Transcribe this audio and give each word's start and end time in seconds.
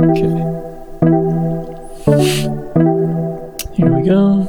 Okay. 0.00 0.28
Here 3.74 3.92
we 3.92 4.02
go. 4.02 4.46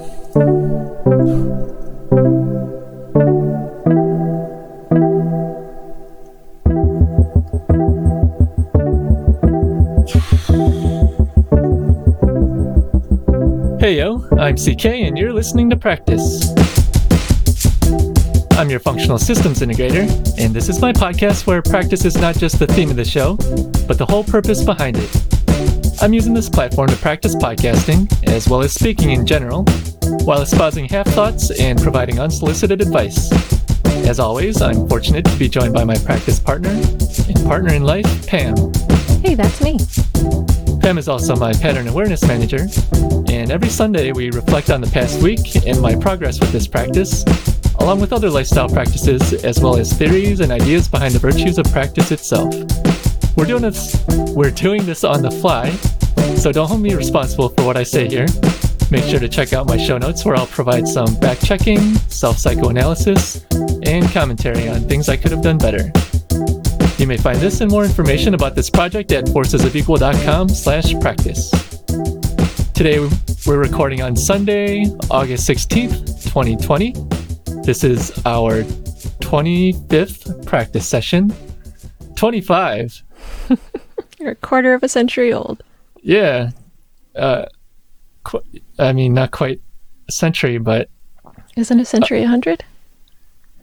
Hey 13.78 13.98
yo, 13.98 14.26
I'm 14.40 14.56
CK 14.56 14.86
and 14.86 15.18
you're 15.18 15.34
listening 15.34 15.70
to 15.72 15.76
Practice. 15.76 16.54
I'm 18.52 18.70
your 18.70 18.80
functional 18.80 19.18
systems 19.18 19.60
integrator, 19.60 20.08
and 20.40 20.54
this 20.54 20.70
is 20.70 20.80
my 20.80 20.94
podcast 20.94 21.46
where 21.46 21.62
practice 21.62 22.06
is 22.06 22.16
not 22.16 22.38
just 22.38 22.58
the 22.58 22.68
theme 22.68 22.90
of 22.90 22.96
the 22.96 23.04
show, 23.04 23.36
but 23.86 23.98
the 23.98 24.06
whole 24.08 24.24
purpose 24.24 24.64
behind 24.64 24.96
it. 24.98 25.31
I'm 26.02 26.14
using 26.14 26.34
this 26.34 26.50
platform 26.50 26.88
to 26.88 26.96
practice 26.96 27.36
podcasting, 27.36 28.12
as 28.28 28.50
well 28.50 28.64
as 28.64 28.74
speaking 28.74 29.12
in 29.12 29.24
general, 29.24 29.66
while 30.24 30.42
espousing 30.42 30.86
half 30.86 31.06
thoughts 31.10 31.52
and 31.60 31.80
providing 31.80 32.20
unsolicited 32.20 32.82
advice. 32.82 33.32
As 34.08 34.20
always, 34.20 34.64
I'm 34.64 34.90
fortunate 34.90 35.26
to 35.26 35.36
be 35.38 35.48
joined 35.48 35.76
by 35.76 35.84
my 35.84 35.96
practice 36.00 36.40
partner 36.40 36.72
and 36.72 37.46
partner 37.46 37.76
in 37.76 37.84
life, 37.84 38.26
Pam. 38.26 38.56
Hey, 39.22 39.36
that's 39.36 39.62
me. 39.62 39.78
Pam 40.80 40.98
is 40.98 41.08
also 41.08 41.36
my 41.36 41.54
pattern 41.54 41.88
awareness 41.88 42.26
manager, 42.26 42.66
and 43.32 43.52
every 43.52 43.70
Sunday 43.70 44.12
we 44.12 44.32
reflect 44.32 44.72
on 44.72 44.82
the 44.82 44.90
past 44.92 45.22
week 45.22 45.68
and 45.68 45.80
my 45.80 45.96
progress 45.96 46.40
with 46.40 46.52
this 46.52 46.66
practice, 46.66 47.24
along 47.80 48.02
with 48.02 48.12
other 48.12 48.32
lifestyle 48.32 48.68
practices, 48.68 49.34
as 49.44 49.60
well 49.60 49.78
as 49.78 49.94
theories 49.94 50.40
and 50.40 50.52
ideas 50.52 50.88
behind 50.88 51.14
the 51.14 51.20
virtues 51.20 51.60
of 51.60 51.72
practice 51.72 52.12
itself. 52.12 52.56
We're 53.38 53.46
doing 53.46 53.62
this 53.62 54.04
we're 54.36 54.52
doing 54.52 54.86
this 54.86 55.04
on 55.04 55.22
the 55.22 55.32
fly, 55.32 55.72
so 56.36 56.52
don't 56.52 56.68
hold 56.68 56.82
me 56.82 56.94
responsible 56.94 57.50
for 57.50 57.66
what 57.66 57.78
I 57.78 57.84
say 57.84 58.08
here. 58.08 58.28
Make 58.92 59.06
sure 59.06 59.20
to 59.20 59.30
check 59.30 59.54
out 59.54 59.68
my 59.68 59.78
show 59.78 59.98
notes 59.98 60.26
where 60.26 60.36
I'll 60.36 60.48
provide 60.48 60.88
some 60.88 61.16
back 61.20 61.40
checking, 61.40 61.80
self 62.10 62.38
psychoanalysis, 62.38 63.46
and 63.84 64.10
commentary 64.12 64.68
on 64.68 64.82
things 64.82 65.08
I 65.08 65.16
could 65.18 65.32
have 65.32 65.42
done 65.42 65.58
better. 65.58 65.92
You 66.98 67.08
may 67.08 67.18
find 67.18 67.40
this 67.40 67.62
and 67.62 67.72
more 67.72 67.86
information 67.86 68.34
about 68.34 68.54
this 68.54 68.70
project 68.70 69.12
at 69.12 69.26
forcesofequal.com 69.26 70.50
slash 70.50 70.94
practice. 71.00 71.50
Today 72.74 73.00
we're 73.48 73.60
recording 73.60 74.02
on 74.02 74.16
Sunday, 74.16 74.86
August 75.10 75.50
16th, 75.50 76.24
2020. 76.24 76.94
This 77.64 77.84
is 77.84 78.12
our 78.26 78.64
25th 79.22 80.46
practice 80.46 80.88
session. 80.88 81.34
25. 82.16 83.04
You're 84.22 84.32
a 84.32 84.36
quarter 84.36 84.74
of 84.76 84.84
a 84.84 84.88
century 84.88 85.34
old. 85.34 85.64
Yeah. 86.04 86.52
Uh, 87.16 87.46
qu- 88.24 88.44
I 88.78 88.94
mean, 88.94 89.14
not 89.16 89.32
quite 89.32 89.60
a 90.08 90.12
century, 90.12 90.60
but 90.60 90.90
Isn't 91.58 91.80
a 91.80 91.86
century 91.86 92.22
a 92.24 92.28
hundred? 92.28 92.64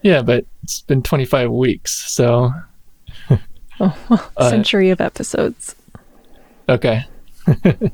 yeah, 0.02 0.20
but 0.22 0.44
it's 0.64 0.80
been 0.82 1.02
25 1.02 1.50
weeks. 1.52 1.92
So, 2.12 2.52
Oh, 3.80 3.96
well, 4.10 4.30
Uh, 4.36 4.50
century 4.50 4.90
of 4.90 5.00
episodes. 5.00 5.76
okay. 6.68 7.04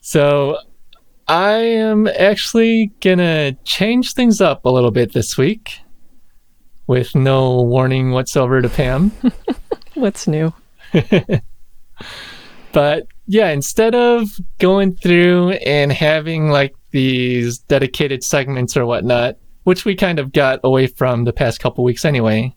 so, 0.00 0.58
I 1.26 1.52
am 1.54 2.06
actually 2.06 2.92
gonna 3.00 3.52
change 3.64 4.14
things 4.14 4.40
up 4.40 4.64
a 4.64 4.70
little 4.70 4.90
bit 4.92 5.12
this 5.12 5.36
week 5.36 5.80
with 6.86 7.14
no 7.14 7.60
warning 7.62 8.12
whatsoever 8.12 8.62
to 8.62 8.68
Pam. 8.68 9.10
What's 9.94 10.26
new? 10.26 10.54
But 12.72 13.06
yeah, 13.26 13.50
instead 13.50 13.94
of 13.94 14.28
going 14.58 14.96
through 14.96 15.50
and 15.50 15.92
having 15.92 16.50
like 16.50 16.74
these 16.90 17.58
dedicated 17.58 18.22
segments 18.22 18.76
or 18.76 18.86
whatnot, 18.86 19.36
which 19.64 19.84
we 19.84 19.94
kind 19.94 20.18
of 20.18 20.32
got 20.32 20.60
away 20.64 20.86
from 20.86 21.24
the 21.24 21.32
past 21.32 21.60
couple 21.60 21.84
weeks 21.84 22.04
anyway, 22.04 22.54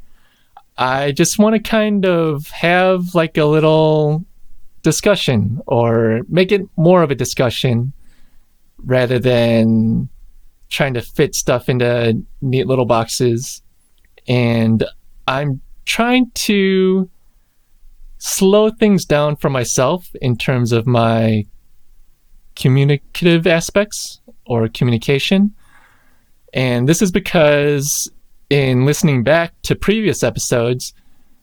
I 0.77 1.11
just 1.11 1.39
want 1.39 1.55
to 1.55 1.59
kind 1.59 2.05
of 2.05 2.47
have 2.49 3.13
like 3.15 3.37
a 3.37 3.45
little 3.45 4.25
discussion 4.83 5.61
or 5.67 6.21
make 6.27 6.51
it 6.51 6.61
more 6.75 7.03
of 7.03 7.11
a 7.11 7.15
discussion 7.15 7.93
rather 8.77 9.19
than 9.19 10.09
trying 10.69 10.93
to 10.93 11.01
fit 11.01 11.35
stuff 11.35 11.69
into 11.69 12.21
neat 12.41 12.65
little 12.65 12.85
boxes. 12.85 13.61
And 14.27 14.83
I'm 15.27 15.61
trying 15.85 16.31
to 16.31 17.09
slow 18.23 18.69
things 18.69 19.03
down 19.03 19.35
for 19.35 19.49
myself 19.49 20.11
in 20.21 20.37
terms 20.37 20.71
of 20.71 20.85
my 20.85 21.43
communicative 22.55 23.47
aspects 23.47 24.21
or 24.45 24.67
communication. 24.67 25.55
And 26.53 26.87
this 26.87 27.01
is 27.01 27.11
because 27.11 28.11
in 28.51 28.85
listening 28.85 29.23
back 29.23 29.59
to 29.63 29.75
previous 29.75 30.21
episodes, 30.21 30.93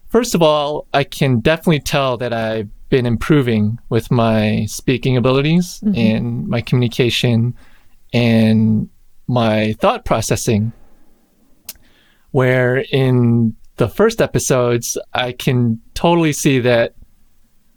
first 0.09 0.37
of 0.37 0.43
all, 0.43 0.87
I 0.95 1.03
can 1.03 1.41
definitely 1.41 1.81
tell 1.81 2.17
that 2.19 2.33
I've 2.33 2.69
been 2.91 3.07
improving 3.07 3.81
with 3.89 4.13
my 4.13 4.65
speaking 4.67 5.17
abilities 5.17 5.81
Mhm. 5.85 5.99
and 5.99 6.49
my 6.49 6.61
communication 6.61 7.55
and 8.13 8.89
my 9.27 9.73
thought 9.81 10.05
processing. 10.05 10.73
Where 12.31 12.85
in 12.93 13.57
the 13.79 13.89
first 13.89 14.21
episodes, 14.21 14.99
I 15.15 15.33
can 15.33 15.81
totally 15.95 16.33
see 16.33 16.59
that, 16.61 16.95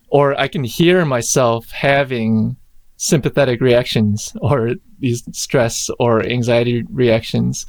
or 0.09 0.37
I 0.39 0.47
can 0.47 0.63
hear 0.63 1.05
myself 1.05 1.69
having 1.71 2.57
sympathetic 2.97 3.61
reactions 3.61 4.33
or 4.41 4.71
these 4.99 5.23
stress 5.31 5.89
or 5.99 6.23
anxiety 6.23 6.83
reactions 6.89 7.65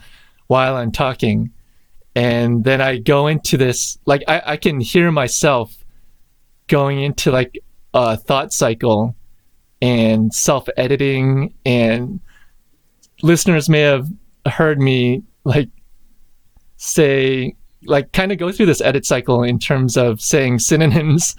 while 0.48 0.76
I'm 0.76 0.93
talking. 0.93 1.50
And 2.15 2.65
then 2.65 2.81
I 2.81 2.98
go 2.98 3.26
into 3.26 3.56
this, 3.56 3.98
like, 4.04 4.22
I, 4.28 4.43
I 4.44 4.56
can 4.56 4.81
hear 4.81 5.10
myself 5.10 5.75
going 6.66 7.00
into 7.00 7.31
like 7.31 7.59
a 7.94 8.16
thought 8.16 8.53
cycle 8.53 9.14
and 9.81 10.32
self 10.32 10.69
editing. 10.76 11.54
And 11.64 12.20
listeners 13.22 13.69
may 13.69 13.81
have 13.81 14.09
heard 14.47 14.81
me 14.81 15.22
like 15.44 15.70
say, 16.76 17.54
like, 17.84 18.12
kind 18.12 18.32
of 18.32 18.38
go 18.38 18.53
through 18.53 18.66
this 18.66 18.81
edit 18.81 19.04
cycle 19.06 19.43
in 19.43 19.59
terms 19.59 19.97
of 19.97 20.20
saying 20.20 20.59
synonyms 20.60 21.34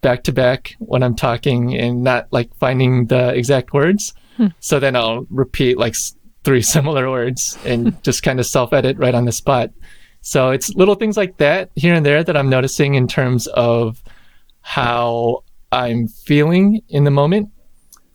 back 0.00 0.22
to 0.24 0.32
back 0.32 0.76
when 0.80 1.02
I'm 1.02 1.14
talking 1.14 1.74
and 1.74 2.02
not 2.02 2.28
like 2.30 2.54
finding 2.58 3.06
the 3.06 3.34
exact 3.34 3.72
words. 3.72 4.12
Hmm. 4.36 4.48
So 4.60 4.78
then 4.78 4.96
I'll 4.96 5.26
repeat 5.30 5.78
like 5.78 5.94
three 6.44 6.62
similar 6.76 7.10
words 7.10 7.58
and 7.64 8.00
just 8.04 8.22
kind 8.22 8.38
of 8.38 8.46
self 8.46 8.72
edit 8.72 8.98
right 8.98 9.14
on 9.14 9.24
the 9.24 9.32
spot. 9.32 9.70
So 10.20 10.50
it's 10.50 10.74
little 10.74 10.94
things 10.94 11.16
like 11.16 11.36
that 11.38 11.70
here 11.74 11.94
and 11.94 12.04
there 12.04 12.22
that 12.22 12.36
I'm 12.36 12.48
noticing 12.48 12.94
in 12.94 13.08
terms 13.08 13.46
of 13.48 14.02
how 14.60 15.44
I'm 15.72 16.08
feeling 16.08 16.82
in 16.88 17.04
the 17.04 17.10
moment 17.10 17.50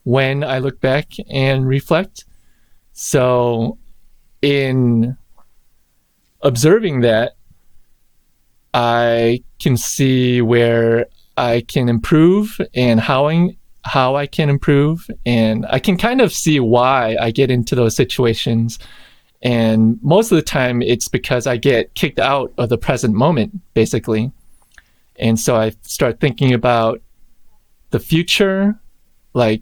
when 0.04 0.44
I 0.44 0.60
look 0.60 0.80
back 0.80 1.08
and 1.30 1.68
reflect. 1.68 2.26
So 2.94 3.78
in 4.42 5.18
observing 6.42 7.02
that, 7.02 7.34
I 8.74 9.44
can 9.60 9.78
see 9.78 10.42
where 10.42 11.08
I 11.38 11.62
can 11.68 11.90
improve 11.90 12.60
and 12.74 13.00
how 13.00 13.28
I, 13.28 13.58
how 13.84 14.16
I 14.16 14.28
can 14.28 14.50
improve. 14.50 15.10
And 15.26 15.66
I 15.70 15.80
can 15.80 15.98
kind 15.98 16.22
of 16.22 16.34
see 16.34 16.60
why 16.60 17.16
I 17.20 17.32
get 17.32 17.50
into 17.50 17.76
those 17.76 17.96
situations. 17.96 18.80
And 19.42 19.98
most 20.02 20.32
of 20.32 20.36
the 20.36 20.42
time, 20.42 20.82
it's 20.82 21.08
because 21.08 21.48
I 21.48 21.58
get 21.58 21.94
kicked 21.96 22.20
out 22.20 22.54
of 22.58 22.70
the 22.70 22.78
present 22.78 23.16
moment, 23.16 23.60
basically. 23.74 24.32
And 25.16 25.40
so 25.40 25.56
I 25.56 25.72
start 25.82 26.20
thinking 26.20 26.54
about 26.54 27.02
the 27.92 28.00
future, 28.00 28.78
like 29.34 29.62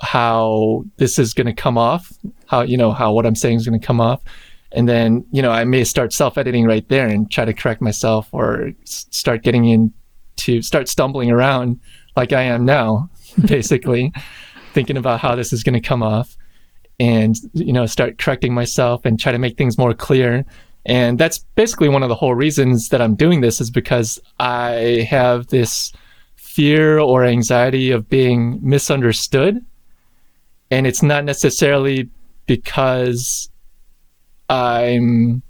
how 0.00 0.84
this 0.96 1.18
is 1.18 1.34
going 1.34 1.46
to 1.46 1.52
come 1.52 1.78
off, 1.78 2.12
how, 2.46 2.62
you 2.62 2.76
know, 2.76 2.92
how 2.92 3.12
what 3.12 3.26
I'm 3.26 3.34
saying 3.34 3.56
is 3.56 3.66
going 3.66 3.80
to 3.80 3.86
come 3.86 4.00
off. 4.00 4.22
And 4.74 4.88
then, 4.88 5.24
you 5.30 5.40
know, 5.40 5.50
I 5.50 5.64
may 5.64 5.84
start 5.84 6.12
self 6.12 6.36
editing 6.36 6.66
right 6.66 6.86
there 6.88 7.06
and 7.06 7.30
try 7.30 7.44
to 7.44 7.54
correct 7.54 7.80
myself 7.80 8.28
or 8.32 8.72
s- 8.82 9.06
start 9.10 9.42
getting 9.42 9.64
into, 9.66 10.62
start 10.62 10.88
stumbling 10.88 11.30
around 11.30 11.80
like 12.16 12.32
I 12.32 12.42
am 12.42 12.64
now, 12.64 13.08
basically, 13.46 14.12
thinking 14.72 14.96
about 14.96 15.20
how 15.20 15.34
this 15.34 15.52
is 15.52 15.62
going 15.62 15.80
to 15.80 15.88
come 15.88 16.02
off 16.02 16.36
and, 16.98 17.36
you 17.52 17.72
know, 17.72 17.86
start 17.86 18.18
correcting 18.18 18.54
myself 18.54 19.04
and 19.04 19.18
try 19.18 19.32
to 19.32 19.38
make 19.38 19.56
things 19.56 19.78
more 19.78 19.94
clear. 19.94 20.44
And 20.86 21.18
that's 21.18 21.38
basically 21.54 21.88
one 21.88 22.02
of 22.02 22.08
the 22.08 22.14
whole 22.14 22.34
reasons 22.34 22.88
that 22.90 23.00
I'm 23.00 23.14
doing 23.14 23.40
this 23.40 23.60
is 23.60 23.70
because 23.70 24.20
I 24.38 25.06
have 25.08 25.46
this 25.48 25.92
fear 26.36 26.98
or 26.98 27.24
anxiety 27.24 27.90
of 27.90 28.08
being 28.08 28.58
misunderstood. 28.62 29.64
And 30.70 30.86
it's 30.86 31.02
not 31.02 31.24
necessarily 31.24 32.10
because 32.46 33.48
I'm 34.48 35.42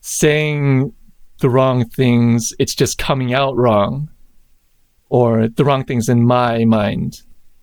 saying 0.00 0.92
the 1.40 1.50
wrong 1.50 1.88
things, 1.88 2.52
it's 2.58 2.74
just 2.74 2.98
coming 2.98 3.34
out 3.34 3.56
wrong. 3.56 4.10
or 5.10 5.48
the 5.48 5.64
wrong 5.64 5.84
things 5.84 6.08
in 6.08 6.24
my 6.24 6.64
mind 6.64 7.22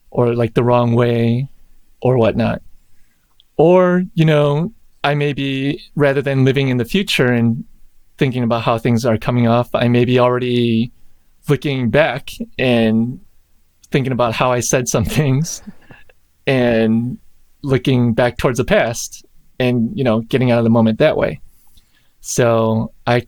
or 0.09 0.35
like 0.35 0.53
the 0.53 0.63
wrong 0.63 0.93
way 0.93 1.49
or 2.01 2.17
whatnot. 2.17 2.61
Or, 3.57 4.03
you 4.13 4.25
know, 4.25 4.73
I 5.03 5.15
may 5.15 5.33
be 5.33 5.81
rather 5.95 6.21
than 6.21 6.45
living 6.45 6.69
in 6.69 6.77
the 6.77 6.85
future 6.85 7.25
and 7.31 7.65
thinking 8.17 8.43
about 8.43 8.61
how 8.61 8.77
things 8.77 9.05
are 9.05 9.17
coming 9.17 9.47
off, 9.47 9.73
I 9.73 9.87
may 9.87 10.05
be 10.05 10.19
already 10.19 10.91
looking 11.49 11.89
back 11.89 12.29
and 12.57 13.19
thinking 13.89 14.13
about 14.13 14.33
how 14.33 14.51
I 14.51 14.59
said 14.59 14.87
some 14.87 15.05
things 15.19 15.61
and 16.47 17.17
looking 17.63 18.13
back 18.13 18.37
towards 18.37 18.57
the 18.57 18.65
past 18.65 19.25
and, 19.61 19.95
you 19.97 20.03
know, 20.03 20.21
getting 20.21 20.51
out 20.51 20.57
of 20.57 20.63
the 20.63 20.69
moment 20.69 20.99
that 20.99 21.17
way. 21.17 21.39
So 22.21 22.93
I 23.05 23.27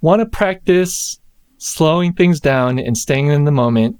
want 0.00 0.20
to 0.20 0.26
practice 0.26 1.18
slowing 1.58 2.12
things 2.12 2.40
down 2.40 2.78
and 2.78 2.96
staying 2.96 3.28
in 3.28 3.44
the 3.44 3.52
moment. 3.52 3.98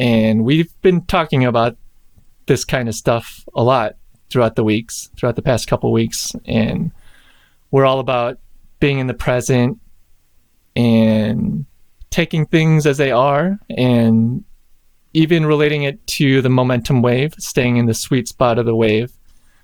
And 0.00 0.44
we've 0.44 0.72
been 0.80 1.04
talking 1.04 1.44
about 1.44 1.76
this 2.46 2.64
kind 2.64 2.88
of 2.88 2.94
stuff 2.94 3.44
a 3.54 3.62
lot 3.62 3.96
throughout 4.30 4.56
the 4.56 4.64
weeks, 4.64 5.10
throughout 5.16 5.36
the 5.36 5.42
past 5.42 5.68
couple 5.68 5.92
weeks. 5.92 6.32
And 6.46 6.90
we're 7.70 7.84
all 7.84 8.00
about 8.00 8.38
being 8.80 8.98
in 8.98 9.06
the 9.06 9.14
present 9.14 9.78
and 10.74 11.66
taking 12.10 12.46
things 12.46 12.86
as 12.86 12.96
they 12.96 13.10
are 13.10 13.58
and 13.76 14.44
even 15.12 15.44
relating 15.44 15.82
it 15.82 16.06
to 16.06 16.40
the 16.40 16.48
momentum 16.48 17.02
wave, 17.02 17.34
staying 17.38 17.76
in 17.76 17.86
the 17.86 17.94
sweet 17.94 18.28
spot 18.28 18.58
of 18.58 18.64
the 18.64 18.74
wave. 18.74 19.12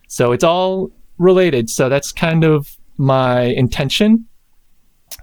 So 0.09 0.33
it's 0.33 0.45
all 0.45 0.91
related. 1.19 1.71
So 1.71 1.89
that's 1.89 2.13
kind 2.13 2.45
of 2.45 2.77
my 2.97 3.43
intention 3.43 4.27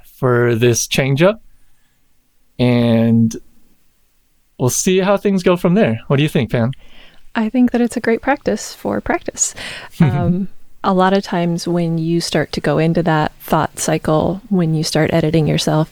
for 0.05 0.55
this 0.55 0.87
change 0.87 1.21
up. 1.21 1.41
And 2.57 3.35
we'll 4.57 4.69
see 4.69 4.99
how 4.99 5.17
things 5.17 5.43
go 5.43 5.57
from 5.57 5.73
there. 5.73 5.99
What 6.07 6.17
do 6.17 6.23
you 6.23 6.29
think, 6.29 6.51
Pam? 6.51 6.71
I 7.35 7.49
think 7.49 7.71
that 7.71 7.81
it's 7.81 7.97
a 7.97 8.01
great 8.01 8.21
practice 8.21 8.73
for 8.73 9.01
practice. 9.01 9.53
Um, 9.99 10.49
a 10.83 10.93
lot 10.93 11.13
of 11.13 11.23
times 11.23 11.67
when 11.67 11.97
you 11.97 12.21
start 12.21 12.51
to 12.51 12.61
go 12.61 12.77
into 12.77 13.01
that 13.03 13.31
thought 13.39 13.79
cycle, 13.79 14.41
when 14.49 14.75
you 14.75 14.83
start 14.83 15.11
editing 15.11 15.47
yourself, 15.47 15.91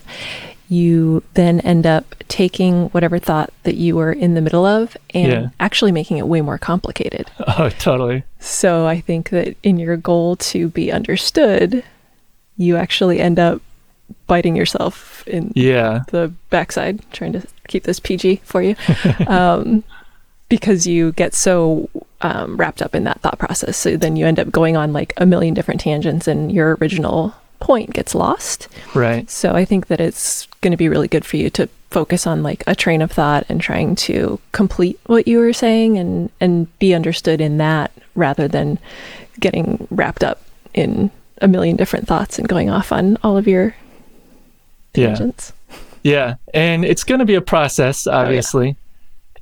you 0.68 1.22
then 1.34 1.60
end 1.60 1.86
up 1.86 2.14
taking 2.28 2.86
whatever 2.88 3.18
thought 3.18 3.52
that 3.64 3.74
you 3.76 3.94
were 3.96 4.12
in 4.12 4.34
the 4.34 4.40
middle 4.40 4.64
of 4.64 4.96
and 5.12 5.30
Yeah. 5.32 5.48
actually 5.60 5.92
making 5.92 6.16
it 6.16 6.26
way 6.26 6.40
more 6.40 6.58
complicated. 6.58 7.30
Oh, 7.58 7.68
totally. 7.78 8.24
So 8.40 8.86
I 8.86 9.00
think 9.00 9.30
that 9.30 9.56
in 9.62 9.78
your 9.78 9.96
goal 9.96 10.36
to 10.36 10.68
be 10.70 10.90
understood, 10.90 11.84
you 12.56 12.76
actually 12.76 13.20
end 13.20 13.38
up 13.38 13.60
biting 14.26 14.56
yourself 14.56 15.26
in 15.28 15.52
Yeah. 15.54 16.02
the 16.08 16.32
backside, 16.50 17.00
trying 17.12 17.32
to 17.34 17.46
keep 17.68 17.84
this 17.84 18.00
PG 18.00 18.40
for 18.44 18.62
you, 18.62 18.74
um, 19.28 19.84
because 20.48 20.86
you 20.86 21.12
get 21.12 21.34
so 21.34 21.88
um, 22.20 22.56
wrapped 22.56 22.80
up 22.82 22.94
in 22.94 23.04
that 23.04 23.20
thought 23.20 23.38
process. 23.38 23.76
So 23.76 23.96
then 23.96 24.16
you 24.16 24.26
end 24.26 24.38
up 24.40 24.50
going 24.50 24.76
on 24.76 24.92
like 24.92 25.12
a 25.16 25.26
million 25.26 25.54
different 25.54 25.80
tangents, 25.80 26.26
and 26.26 26.50
your 26.52 26.76
original 26.80 27.34
point 27.60 27.92
gets 27.92 28.14
lost. 28.14 28.68
Right. 28.94 29.28
So 29.30 29.52
I 29.52 29.64
think 29.64 29.86
that 29.88 30.00
it's 30.00 30.46
going 30.60 30.72
to 30.72 30.76
be 30.76 30.88
really 30.88 31.08
good 31.08 31.24
for 31.24 31.36
you 31.36 31.50
to 31.50 31.68
focus 31.90 32.26
on 32.26 32.42
like 32.42 32.64
a 32.66 32.74
train 32.74 33.00
of 33.02 33.12
thought 33.12 33.46
and 33.48 33.60
trying 33.60 33.94
to 33.94 34.40
complete 34.52 34.98
what 35.06 35.28
you 35.28 35.38
were 35.38 35.52
saying 35.52 35.96
and 35.96 36.28
and 36.40 36.78
be 36.78 36.92
understood 36.92 37.40
in 37.40 37.58
that 37.58 37.92
rather 38.16 38.48
than 38.48 38.78
getting 39.38 39.86
wrapped 39.90 40.24
up 40.24 40.42
in 40.74 41.10
a 41.40 41.48
million 41.48 41.76
different 41.76 42.06
thoughts 42.08 42.38
and 42.38 42.48
going 42.48 42.68
off 42.70 42.90
on 42.92 43.16
all 43.22 43.36
of 43.36 43.46
your 43.46 43.74
Yeah. 44.94 45.08
tangents. 45.08 45.52
Yeah, 46.02 46.34
and 46.52 46.84
it's 46.84 47.02
going 47.04 47.20
to 47.20 47.24
be 47.24 47.34
a 47.34 47.40
process, 47.40 48.06
oh, 48.06 48.12
obviously, 48.12 48.76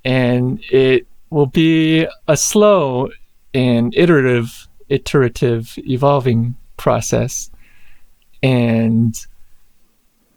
and 0.05 0.61
it 0.71 1.07
will 1.31 1.47
be 1.47 2.07
a 2.29 2.37
slow 2.37 3.09
and 3.53 3.93
iterative, 3.97 4.69
iterative, 4.89 5.75
evolving 5.79 6.55
process. 6.77 7.51
And 8.43 9.15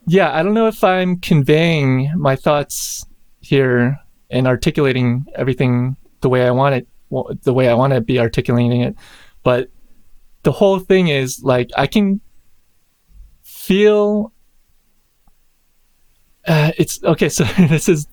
yeah, 0.07 0.34
I 0.34 0.44
don't 0.44 0.54
know 0.54 0.68
if 0.68 0.84
I'm 0.84 1.19
conveying 1.19 2.12
my 2.18 2.36
thoughts 2.36 3.06
here 3.42 4.00
and 4.30 4.48
articulating 4.48 5.25
everything 5.36 5.98
the 6.22 6.30
way 6.30 6.46
I 6.46 6.52
want 6.52 6.75
it, 6.75 6.88
the 7.44 7.54
way 7.54 7.69
I 7.69 7.74
want 7.74 7.94
to 7.94 8.02
be 8.02 8.19
articulating 8.19 8.81
it, 8.81 8.96
but 9.44 9.69
the 10.44 10.52
whole 10.52 10.80
thing 10.80 11.07
is 11.07 11.44
like 11.44 11.72
I 11.75 11.88
can 11.88 12.22
feel 13.44 14.31
uh, 16.48 16.72
it's 16.78 17.04
okay. 17.04 17.30
So 17.36 17.44
this 17.44 17.90
is 17.90 18.08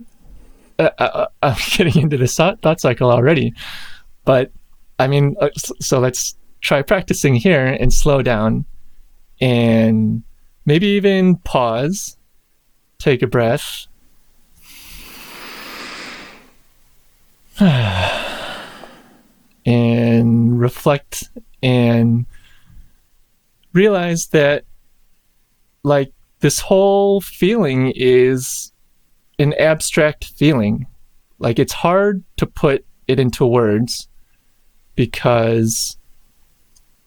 uh, 0.78 0.90
uh, 0.98 1.26
I'm 1.42 1.56
getting 1.76 2.02
into 2.02 2.16
this 2.16 2.36
thought, 2.36 2.60
thought 2.62 2.80
cycle 2.80 3.10
already, 3.10 3.54
but 4.24 4.50
I 4.98 5.06
mean, 5.06 5.36
uh, 5.40 5.50
so 5.56 5.98
let's 5.98 6.36
try 6.60 6.82
practicing 6.82 7.34
here 7.34 7.66
and 7.66 7.92
slow 7.92 8.22
down, 8.22 8.64
and 9.42 10.22
maybe 10.64 10.86
even 10.86 11.34
pause, 11.38 12.16
take 12.98 13.22
a 13.22 13.26
breath, 13.26 13.88
and 19.66 20.60
reflect 20.60 21.28
and 21.60 22.24
realize 23.72 24.28
that 24.28 24.64
like 25.82 26.12
this 26.38 26.60
whole 26.60 27.20
feeling 27.20 27.92
is 27.96 28.72
an 29.40 29.54
abstract 29.54 30.26
feeling. 30.36 30.86
Like 31.40 31.58
it's 31.58 31.72
hard 31.72 32.22
to 32.36 32.46
put 32.46 32.84
it 33.08 33.18
into 33.18 33.44
words 33.44 34.06
because 34.94 35.96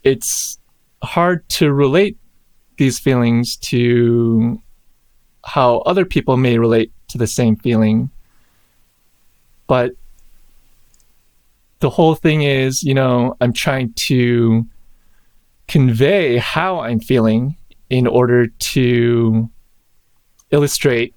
it's 0.04 0.60
hard 1.02 1.48
to 1.48 1.72
relate 1.72 2.18
these 2.78 3.00
feelings 3.00 3.56
to 3.58 4.62
how 5.46 5.78
other 5.80 6.06
people 6.06 6.38
may 6.38 6.58
relate 6.58 6.92
to 7.10 7.18
the 7.18 7.28
same 7.28 7.56
feeling. 7.56 8.10
But 9.68 9.94
the 11.80 11.90
whole 11.90 12.16
thing 12.16 12.44
is, 12.44 12.84
you 12.84 12.94
know, 12.94 13.36
I'm 13.42 13.54
trying 13.54 13.94
to 13.94 14.66
convey 15.68 16.38
how 16.38 16.80
I'm 16.80 17.00
feeling 17.00 17.58
in 17.90 18.08
order 18.08 18.48
to 18.48 19.50
illustrate 20.52 21.14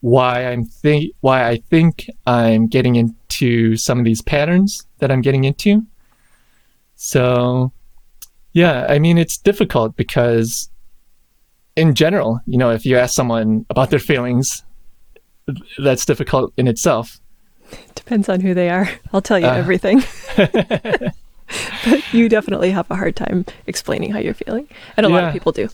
why 0.00 0.46
I'm 0.46 0.64
think 0.64 1.12
why 1.20 1.46
I 1.46 1.56
think 1.56 2.08
I'm 2.26 2.66
getting 2.66 2.96
into 2.96 3.76
some 3.76 3.98
of 3.98 4.04
these 4.04 4.22
patterns 4.22 4.86
that 4.98 5.10
I'm 5.10 5.20
getting 5.20 5.44
into. 5.44 5.84
So 6.96 7.72
yeah, 8.52 8.86
I 8.88 8.98
mean 8.98 9.18
it's 9.18 9.36
difficult 9.36 9.96
because 9.96 10.69
in 11.76 11.94
general, 11.94 12.40
you 12.46 12.58
know, 12.58 12.70
if 12.70 12.84
you 12.84 12.96
ask 12.98 13.14
someone 13.14 13.64
about 13.70 13.90
their 13.90 13.98
feelings, 13.98 14.64
that's 15.78 16.04
difficult 16.04 16.52
in 16.56 16.66
itself. 16.68 17.20
Depends 17.94 18.28
on 18.28 18.40
who 18.40 18.54
they 18.54 18.68
are. 18.70 18.88
I'll 19.12 19.22
tell 19.22 19.38
you 19.38 19.46
Uh. 19.46 19.54
everything. 19.54 20.02
but 20.36 22.12
you 22.12 22.28
definitely 22.28 22.70
have 22.70 22.90
a 22.90 22.96
hard 22.96 23.16
time 23.16 23.44
explaining 23.66 24.12
how 24.12 24.18
you're 24.18 24.34
feeling. 24.34 24.68
And 24.96 25.06
a 25.06 25.08
lot 25.08 25.24
of 25.24 25.32
people 25.32 25.52
do. 25.52 25.68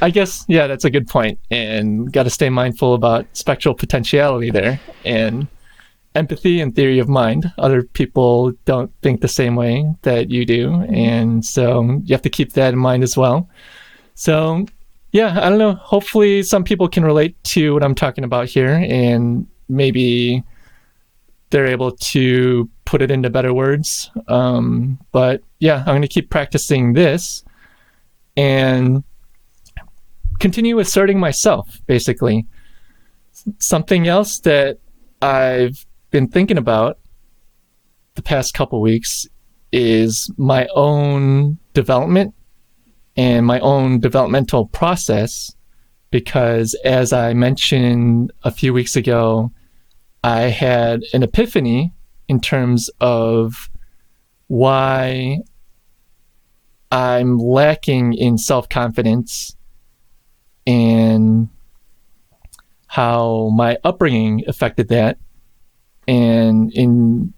I 0.00 0.10
guess 0.10 0.44
yeah, 0.48 0.66
that's 0.66 0.84
a 0.84 0.90
good 0.90 1.08
point, 1.08 1.38
and 1.50 2.12
got 2.12 2.24
to 2.24 2.30
stay 2.30 2.50
mindful 2.50 2.94
about 2.94 3.26
spectral 3.32 3.74
potentiality 3.74 4.50
there 4.50 4.80
and 5.04 5.46
empathy 6.14 6.60
and 6.60 6.74
theory 6.74 6.98
of 6.98 7.08
mind. 7.08 7.50
Other 7.58 7.84
people 7.84 8.52
don't 8.64 8.90
think 9.02 9.20
the 9.20 9.28
same 9.28 9.54
way 9.56 9.86
that 10.02 10.30
you 10.30 10.44
do, 10.44 10.74
and 10.90 11.44
so 11.44 12.00
you 12.04 12.12
have 12.12 12.22
to 12.22 12.28
keep 12.30 12.52
that 12.54 12.72
in 12.74 12.78
mind 12.78 13.02
as 13.02 13.16
well. 13.16 13.48
So 14.14 14.66
yeah, 15.14 15.38
I 15.40 15.48
don't 15.48 15.58
know. 15.58 15.74
Hopefully, 15.74 16.42
some 16.42 16.64
people 16.64 16.88
can 16.88 17.04
relate 17.04 17.36
to 17.44 17.72
what 17.72 17.84
I'm 17.84 17.94
talking 17.94 18.24
about 18.24 18.48
here, 18.48 18.84
and 18.88 19.46
maybe 19.68 20.42
they're 21.50 21.68
able 21.68 21.92
to 21.92 22.68
put 22.84 23.00
it 23.00 23.12
into 23.12 23.30
better 23.30 23.54
words. 23.54 24.10
Um, 24.26 24.98
but 25.12 25.40
yeah, 25.60 25.78
I'm 25.78 25.84
going 25.86 26.02
to 26.02 26.08
keep 26.08 26.30
practicing 26.30 26.94
this, 26.94 27.44
and 28.36 29.04
continue 30.40 30.80
asserting 30.80 31.20
myself, 31.20 31.78
basically. 31.86 32.44
Something 33.60 34.08
else 34.08 34.40
that 34.40 34.78
I've 35.22 35.86
been 36.10 36.26
thinking 36.26 36.58
about 36.58 36.98
the 38.16 38.22
past 38.22 38.52
couple 38.52 38.80
weeks 38.80 39.28
is 39.70 40.28
my 40.36 40.66
own 40.74 41.58
development 41.72 42.34
and 43.16 43.46
my 43.46 43.60
own 43.60 44.00
developmental 44.00 44.66
process. 44.66 45.54
Because 46.10 46.74
as 46.84 47.12
I 47.12 47.34
mentioned 47.34 48.32
a 48.44 48.50
few 48.50 48.72
weeks 48.72 48.94
ago, 48.94 49.50
I 50.22 50.42
had 50.42 51.02
an 51.12 51.22
epiphany 51.22 51.92
in 52.28 52.40
terms 52.40 52.88
of 53.00 53.68
why 54.46 55.40
I'm 56.92 57.38
lacking 57.38 58.14
in 58.14 58.38
self 58.38 58.68
confidence 58.68 59.56
and 60.66 61.48
how 62.86 63.50
my 63.52 63.76
upbringing 63.82 64.44
affected 64.46 64.88
that. 64.88 65.18
And 66.06 66.72
in 66.72 67.34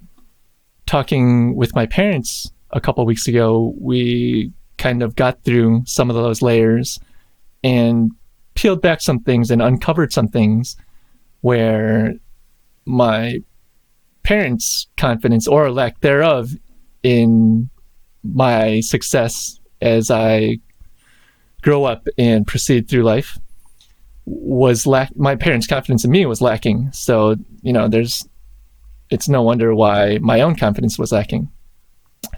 talking 0.85 1.57
with 1.57 1.75
my 1.75 1.87
parents 1.87 2.53
a 2.71 2.81
couple 2.81 3.07
weeks 3.07 3.27
ago, 3.27 3.75
we 3.81 4.53
kind 4.87 5.03
of 5.03 5.17
got 5.17 5.43
through 5.43 5.83
some 5.85 6.11
of 6.11 6.15
those 6.15 6.43
layers 6.43 7.01
and 7.65 8.13
peeled 8.55 8.81
back 8.81 9.01
some 9.01 9.19
things 9.19 9.51
and 9.51 9.61
uncovered 9.61 10.13
some 10.13 10.29
things 10.29 10.77
where 11.41 12.15
my 12.85 13.41
parents' 14.23 14.87
confidence 14.97 15.49
or 15.49 15.73
lack 15.73 15.99
thereof 16.03 16.53
in 17.03 17.69
my 18.23 18.79
success 18.79 19.59
as 19.81 20.09
I 20.09 20.59
grow 21.63 21.83
up 21.83 22.07
and 22.17 22.47
proceed 22.47 22.89
through 22.89 23.03
life 23.03 23.37
was 24.25 24.87
lack 24.87 25.17
my 25.17 25.35
parents' 25.35 25.67
confidence 25.67 26.05
in 26.05 26.13
me 26.13 26.27
was 26.27 26.41
lacking. 26.41 26.93
So, 26.93 27.35
you 27.63 27.73
know, 27.73 27.89
there's 27.89 28.25
it's 29.11 29.29
no 29.29 29.43
wonder 29.43 29.75
why 29.75 30.19
my 30.21 30.43
own 30.43 30.55
confidence 30.55 30.97
was 30.97 31.11
lacking. 31.11 31.51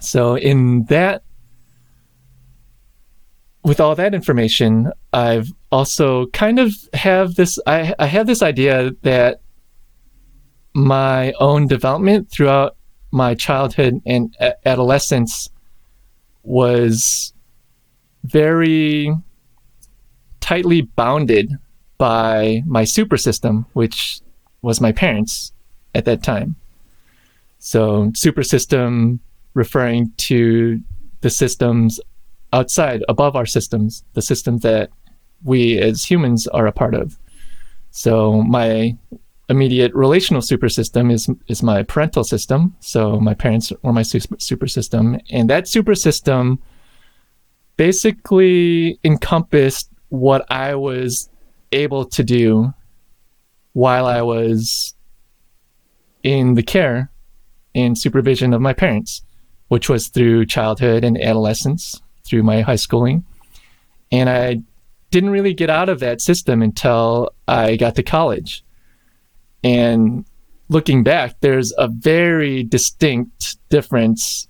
So 0.00 0.36
in 0.38 0.84
that 0.84 1.24
with 3.68 3.80
all 3.80 3.94
that 3.94 4.14
information, 4.14 4.90
I've 5.12 5.52
also 5.70 6.26
kind 6.28 6.58
of 6.58 6.74
have 6.94 7.34
this 7.34 7.58
I, 7.66 7.94
I 7.98 8.06
have 8.06 8.26
this 8.26 8.42
idea 8.42 8.92
that 9.02 9.40
my 10.74 11.32
own 11.38 11.66
development 11.66 12.30
throughout 12.30 12.76
my 13.10 13.34
childhood 13.34 14.00
and 14.06 14.34
adolescence 14.64 15.50
was 16.42 17.34
very 18.24 19.14
tightly 20.40 20.82
bounded 20.82 21.52
by 21.98 22.62
my 22.64 22.84
super 22.84 23.18
system, 23.18 23.66
which 23.74 24.20
was 24.62 24.80
my 24.80 24.92
parents 24.92 25.52
at 25.94 26.06
that 26.06 26.22
time. 26.22 26.56
So, 27.58 28.12
super 28.14 28.42
system 28.42 29.20
referring 29.52 30.12
to 30.28 30.80
the 31.20 31.30
systems 31.30 32.00
outside, 32.52 33.04
above 33.08 33.36
our 33.36 33.46
systems, 33.46 34.04
the 34.14 34.22
systems 34.22 34.62
that 34.62 34.90
we 35.44 35.78
as 35.78 36.04
humans 36.04 36.46
are 36.48 36.66
a 36.66 36.72
part 36.72 36.94
of. 36.94 37.18
So, 37.90 38.42
my 38.42 38.96
immediate 39.48 39.94
relational 39.94 40.42
super 40.42 40.68
system 40.68 41.10
is 41.10 41.28
is 41.48 41.62
my 41.62 41.82
parental 41.82 42.24
system. 42.24 42.76
So, 42.80 43.18
my 43.20 43.34
parents 43.34 43.72
were 43.82 43.92
my 43.92 44.02
super 44.02 44.66
system, 44.66 45.18
and 45.30 45.48
that 45.50 45.68
super 45.68 45.94
system 45.94 46.60
basically 47.76 48.98
encompassed 49.04 49.90
what 50.08 50.44
I 50.50 50.74
was 50.74 51.28
able 51.72 52.04
to 52.06 52.24
do 52.24 52.72
while 53.72 54.06
I 54.06 54.22
was 54.22 54.94
in 56.22 56.54
the 56.54 56.62
care 56.62 57.10
and 57.74 57.96
supervision 57.96 58.52
of 58.52 58.60
my 58.60 58.72
parents, 58.72 59.22
which 59.68 59.88
was 59.88 60.08
through 60.08 60.46
childhood 60.46 61.04
and 61.04 61.20
adolescence, 61.20 62.02
through 62.28 62.42
my 62.42 62.60
high 62.60 62.76
schooling. 62.76 63.24
And 64.10 64.28
I 64.28 64.62
didn't 65.10 65.30
really 65.30 65.54
get 65.54 65.70
out 65.70 65.88
of 65.88 66.00
that 66.00 66.20
system 66.20 66.62
until 66.62 67.30
I 67.46 67.76
got 67.76 67.94
to 67.96 68.02
college. 68.02 68.64
And 69.64 70.24
looking 70.68 71.02
back, 71.02 71.40
there's 71.40 71.72
a 71.78 71.88
very 71.88 72.62
distinct 72.62 73.56
difference 73.70 74.48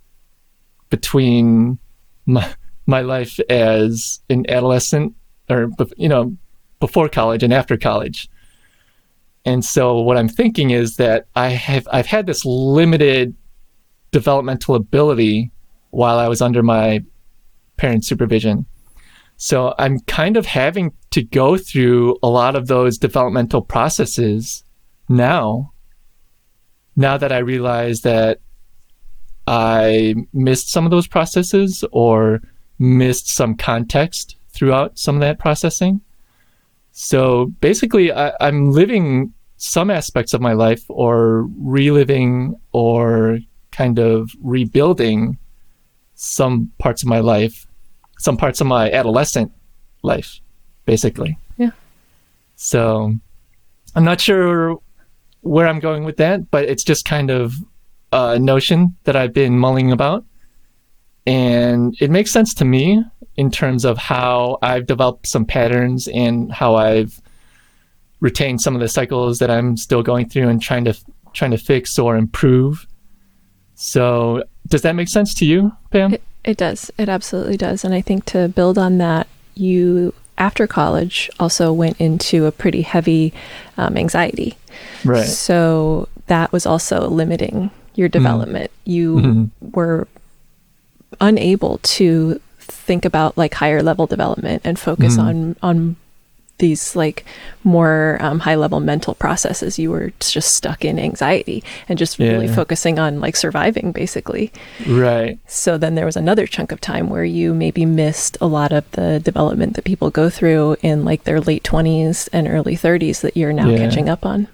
between 0.90 1.78
my, 2.26 2.54
my 2.87 3.00
life 3.02 3.38
as 3.49 4.20
an 4.28 4.49
adolescent 4.50 5.14
or, 5.49 5.70
you 5.97 6.08
know, 6.08 6.37
before 6.80 7.08
college 7.08 7.42
and 7.42 7.52
after 7.52 7.76
college. 7.76 8.28
And 9.44 9.64
so 9.64 10.00
what 10.00 10.16
I'm 10.16 10.28
thinking 10.28 10.70
is 10.70 10.97
that 10.97 11.26
I 11.35 11.49
have 11.49 11.88
I've 11.90 12.06
had 12.06 12.26
this 12.26 12.44
limited 12.44 13.35
developmental 14.11 14.75
ability 14.75 15.50
while 15.90 16.18
I 16.18 16.28
was 16.28 16.42
under 16.42 16.62
my 16.62 17.02
parents' 17.78 18.06
supervision. 18.06 18.66
So 19.38 19.75
I'm 19.78 20.00
kind 20.00 20.37
of 20.37 20.44
having 20.44 20.92
to 21.12 21.23
go 21.23 21.56
through 21.56 22.18
a 22.23 22.28
lot 22.28 22.56
of 22.56 22.66
those 22.66 22.99
developmental 22.99 23.62
processes 23.62 24.64
now. 25.08 25.73
Now 26.97 27.16
that 27.16 27.32
I 27.32 27.38
realize 27.38 28.02
that 28.02 28.40
I 29.47 30.14
missed 30.32 30.70
some 30.70 30.85
of 30.85 30.90
those 30.90 31.06
processes 31.06 31.85
or 31.92 32.42
missed 32.78 33.28
some 33.28 33.54
context 33.54 34.37
throughout 34.50 34.99
some 34.99 35.14
of 35.14 35.20
that 35.20 35.38
processing. 35.38 36.00
So 36.90 37.47
basically, 37.61 38.12
I, 38.12 38.32
I'm 38.40 38.73
living 38.73 39.32
some 39.56 39.88
aspects 39.88 40.35
of 40.35 40.40
my 40.40 40.52
life 40.52 40.85
or 40.88 41.49
reliving 41.56 42.56
or 42.73 43.38
kind 43.70 44.00
of 44.00 44.30
rebuilding 44.42 45.38
some 46.16 46.73
parts 46.78 47.02
of 47.02 47.08
my 47.08 47.20
life, 47.20 47.67
some 48.18 48.37
parts 48.37 48.60
of 48.60 48.66
my 48.66 48.90
adolescent 48.90 49.52
life, 50.02 50.40
basically. 50.84 51.38
Yeah. 51.56 51.70
So 52.56 53.14
I'm 53.94 54.04
not 54.04 54.20
sure 54.20 54.78
where 55.42 55.66
I'm 55.66 55.80
going 55.80 56.04
with 56.04 56.16
that, 56.18 56.50
but 56.50 56.64
it's 56.64 56.84
just 56.84 57.04
kind 57.04 57.30
of 57.30 57.54
a 58.12 58.38
notion 58.38 58.96
that 59.04 59.16
I've 59.16 59.32
been 59.32 59.58
mulling 59.58 59.92
about. 59.92 60.25
And 61.26 61.94
it 62.00 62.10
makes 62.10 62.30
sense 62.30 62.54
to 62.54 62.64
me 62.64 63.04
in 63.37 63.50
terms 63.50 63.84
of 63.84 63.98
how 63.98 64.58
I've 64.62 64.87
developed 64.87 65.26
some 65.26 65.44
patterns 65.44 66.08
and 66.08 66.50
how 66.50 66.75
I've 66.75 67.20
retained 68.20 68.60
some 68.60 68.75
of 68.75 68.80
the 68.80 68.88
cycles 68.88 69.38
that 69.38 69.50
I'm 69.50 69.76
still 69.76 70.02
going 70.02 70.28
through 70.28 70.48
and 70.48 70.60
trying 70.60 70.84
to 70.87 70.94
trying 71.34 71.50
to 71.50 71.58
fix 71.58 71.98
or 71.98 72.16
improve. 72.16 72.87
So, 73.75 74.42
does 74.66 74.82
that 74.82 74.94
make 74.94 75.08
sense 75.08 75.34
to 75.34 75.44
you, 75.44 75.70
Pam? 75.90 76.14
It, 76.14 76.22
it 76.49 76.57
does. 76.57 76.90
It 76.97 77.11
absolutely 77.11 77.59
does. 77.59 77.85
And 77.85 77.93
I 77.93 78.00
think 78.00 78.25
to 78.26 78.49
build 78.49 78.78
on 78.78 78.97
that, 78.99 79.26
you 79.55 80.14
after 80.38 80.67
college 80.67 81.28
also 81.38 81.73
went 81.75 82.00
into 82.00 82.47
a 82.47 82.52
pretty 82.52 82.81
heavy 82.81 83.35
um, 83.76 83.99
anxiety. 83.99 84.57
Right. 85.05 85.26
So 85.26 86.09
that 86.28 86.50
was 86.50 86.64
also 86.64 87.07
limiting 87.07 87.71
your 87.97 88.09
mm-hmm. 88.09 88.12
development. 88.12 88.71
Mm. 88.71 88.93
You 88.93 89.17
mm-hmm. 89.17 89.71
were 89.73 90.09
unable 91.21 91.78
to 91.83 92.40
think 92.61 93.05
about 93.05 93.37
like 93.37 93.52
higher 93.52 93.83
level 93.83 94.07
development 94.07 94.62
and 94.64 94.78
focus 94.78 95.19
mm. 95.19 95.25
on 95.25 95.57
on 95.62 95.97
these 96.58 96.94
like 96.96 97.24
more 97.64 98.18
um, 98.20 98.40
high 98.40 98.54
level 98.54 98.80
mental 98.80 99.14
processes 99.14 99.78
you 99.78 99.90
were 99.90 100.12
just 100.20 100.54
stuck 100.54 100.84
in 100.84 100.98
anxiety 100.98 101.62
and 101.88 101.98
just 101.98 102.18
yeah. 102.18 102.30
really 102.32 102.48
focusing 102.48 102.98
on 102.98 103.20
like 103.20 103.36
surviving 103.36 103.92
basically 103.92 104.52
right 104.86 105.38
so 105.46 105.78
then 105.78 105.94
there 105.94 106.06
was 106.06 106.16
another 106.16 106.46
chunk 106.46 106.72
of 106.72 106.80
time 106.80 107.08
where 107.08 107.24
you 107.24 107.54
maybe 107.54 107.84
missed 107.84 108.36
a 108.40 108.46
lot 108.46 108.72
of 108.72 108.88
the 108.92 109.20
development 109.20 109.74
that 109.74 109.84
people 109.84 110.10
go 110.10 110.28
through 110.28 110.76
in 110.82 111.04
like 111.04 111.24
their 111.24 111.40
late 111.40 111.62
20s 111.62 112.28
and 112.32 112.48
early 112.48 112.76
30s 112.76 113.20
that 113.20 113.36
you're 113.36 113.52
now 113.52 113.68
yeah. 113.68 113.78
catching 113.78 114.08
up 114.08 114.26
on 114.26 114.48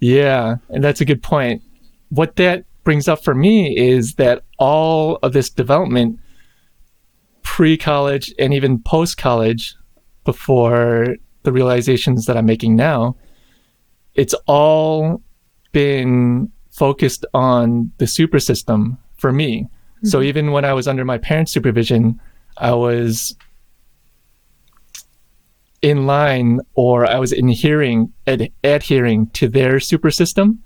yeah 0.00 0.56
and 0.68 0.82
that's 0.82 1.00
a 1.00 1.04
good 1.04 1.22
point 1.22 1.62
what 2.10 2.36
that 2.36 2.64
brings 2.84 3.06
up 3.06 3.22
for 3.22 3.34
me 3.34 3.76
is 3.76 4.14
that 4.14 4.44
all 4.58 5.16
of 5.22 5.32
this 5.32 5.50
development 5.50 6.18
pre 7.42 7.76
college 7.76 8.32
and 8.38 8.54
even 8.54 8.78
post 8.78 9.18
college 9.18 9.74
before 10.24 11.16
the 11.48 11.52
realizations 11.52 12.26
that 12.26 12.36
I'm 12.36 12.44
making 12.44 12.76
now, 12.76 13.16
it's 14.14 14.34
all 14.46 15.22
been 15.72 16.52
focused 16.70 17.24
on 17.32 17.90
the 17.96 18.06
super 18.06 18.38
system 18.38 18.98
for 19.16 19.32
me. 19.32 19.62
Mm-hmm. 19.62 20.08
So 20.08 20.20
even 20.20 20.52
when 20.52 20.66
I 20.66 20.74
was 20.74 20.86
under 20.86 21.06
my 21.06 21.16
parents' 21.16 21.50
supervision, 21.50 22.20
I 22.58 22.74
was 22.74 23.34
in 25.80 26.06
line 26.06 26.60
or 26.74 27.06
I 27.06 27.18
was 27.18 27.32
adhering 27.32 28.12
ad- 28.26 28.52
adhering 28.62 29.28
to 29.28 29.48
their 29.48 29.80
super 29.80 30.10
system. 30.10 30.62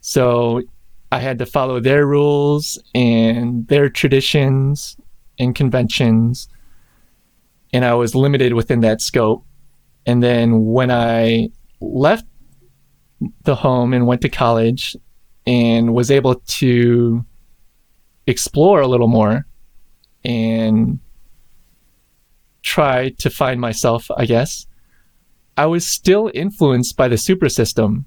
So 0.00 0.62
I 1.10 1.18
had 1.18 1.38
to 1.40 1.46
follow 1.46 1.80
their 1.80 2.06
rules 2.06 2.80
and 2.94 3.66
their 3.66 3.88
traditions 3.90 4.96
and 5.36 5.52
conventions, 5.52 6.48
and 7.72 7.84
I 7.84 7.94
was 7.94 8.14
limited 8.14 8.52
within 8.52 8.82
that 8.82 9.00
scope. 9.00 9.44
And 10.06 10.22
then 10.22 10.66
when 10.66 10.90
I 10.90 11.50
left 11.80 12.26
the 13.42 13.54
home 13.54 13.92
and 13.92 14.06
went 14.06 14.20
to 14.22 14.28
college 14.28 14.96
and 15.46 15.94
was 15.94 16.10
able 16.10 16.36
to 16.36 17.24
explore 18.26 18.80
a 18.80 18.86
little 18.86 19.08
more 19.08 19.46
and 20.24 20.98
try 22.62 23.10
to 23.10 23.30
find 23.30 23.60
myself, 23.60 24.10
I 24.16 24.26
guess, 24.26 24.66
I 25.56 25.66
was 25.66 25.86
still 25.86 26.30
influenced 26.34 26.96
by 26.96 27.08
the 27.08 27.18
super 27.18 27.48
system. 27.48 28.06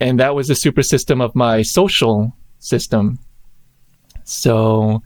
And 0.00 0.18
that 0.20 0.34
was 0.34 0.48
the 0.48 0.54
super 0.54 0.82
system 0.82 1.20
of 1.20 1.34
my 1.34 1.62
social 1.62 2.36
system. 2.58 3.18
So 4.24 5.02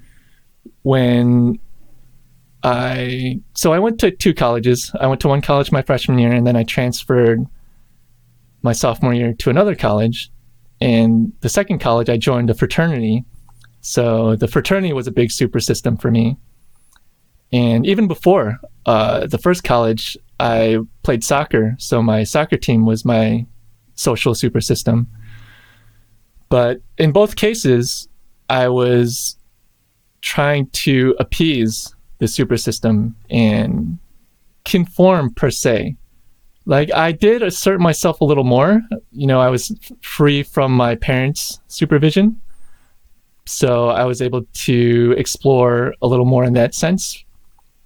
when 0.83 1.59
I 2.64 3.40
so 3.54 3.73
I 3.73 3.78
went 3.78 3.99
to 4.00 4.11
two 4.11 4.35
colleges. 4.35 4.92
I 5.00 5.07
went 5.07 5.21
to 5.23 5.28
one 5.28 5.40
college 5.40 5.73
my 5.73 5.83
freshman 5.83 6.19
year, 6.19 6.33
and 6.33 6.47
then 6.47 6.57
I 6.57 6.64
transferred 6.64 7.45
my 8.62 8.73
sophomore 8.73 9.14
year 9.14 9.33
to 9.35 9.50
another 9.50 9.75
college. 9.75 10.31
And 10.81 11.33
the 11.40 11.49
second 11.49 11.81
college, 11.81 12.09
I 12.09 12.16
joined 12.16 12.50
a 12.50 12.54
fraternity. 12.54 13.25
So 13.81 14.37
the 14.37 14.49
fraternity 14.49 14.92
was 14.92 15.07
a 15.07 15.12
big 15.12 15.31
super 15.31 15.61
system 15.61 15.97
for 15.97 16.11
me. 16.11 16.37
And 17.52 17.87
even 17.87 18.09
before 18.09 18.61
uh, 18.87 19.26
the 19.26 19.38
first 19.38 19.64
college, 19.64 20.16
I 20.40 20.78
played 21.02 21.23
soccer. 21.23 21.75
So 21.78 22.02
my 22.02 22.25
soccer 22.25 22.57
team 22.57 22.87
was 22.87 23.04
my 23.04 23.47
social 23.95 24.35
super 24.35 24.61
system. 24.61 25.09
But 26.49 26.81
in 26.99 27.12
both 27.12 27.37
cases, 27.37 28.09
I 28.49 28.69
was 28.69 29.37
trying 30.21 30.69
to 30.71 31.14
appease 31.19 31.95
the 32.23 32.29
super 32.29 32.57
system 32.57 33.17
and 33.31 33.99
conform 34.64 35.35
per 35.35 35.50
se. 35.50 35.97
Like 36.67 36.93
I 36.93 37.11
did 37.11 37.43
assert 37.43 37.81
myself 37.81 38.21
a 38.21 38.25
little 38.25 38.45
more. 38.45 38.81
You 39.11 39.26
know, 39.26 39.41
I 39.41 39.50
was 39.50 39.76
free 40.02 40.45
from 40.45 40.71
my 40.71 40.95
parents' 40.95 41.61
supervision. 41.67 42.41
So 43.45 43.88
I 43.88 44.05
was 44.05 44.23
able 44.23 44.47
to 44.52 45.17
explore 45.19 45.97
a 46.00 46.07
little 46.07 46.25
more 46.25 46.45
in 46.45 46.52
that 46.52 46.76
sense 46.76 47.25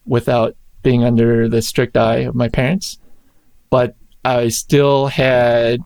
without 0.04 0.54
being 0.82 1.02
under 1.02 1.48
the 1.48 1.62
strict 1.62 1.96
eye 1.96 2.18
of 2.28 2.34
my 2.34 2.50
parents. 2.50 2.98
But 3.70 3.96
I 4.26 4.48
still 4.48 5.06
had 5.06 5.80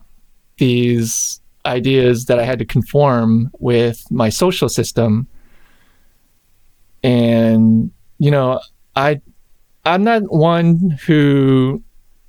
these 0.57 1.39
ideas 1.65 2.25
that 2.25 2.37
I 2.37 2.43
had 2.43 2.59
to 2.59 2.65
conform 2.65 3.49
with 3.59 4.03
my 4.11 4.27
social 4.27 4.67
system. 4.67 5.25
And, 7.01 7.91
you 8.21 8.29
know, 8.29 8.61
I 8.95 9.19
I'm 9.83 10.03
not 10.03 10.21
one 10.31 10.91
who 11.07 11.83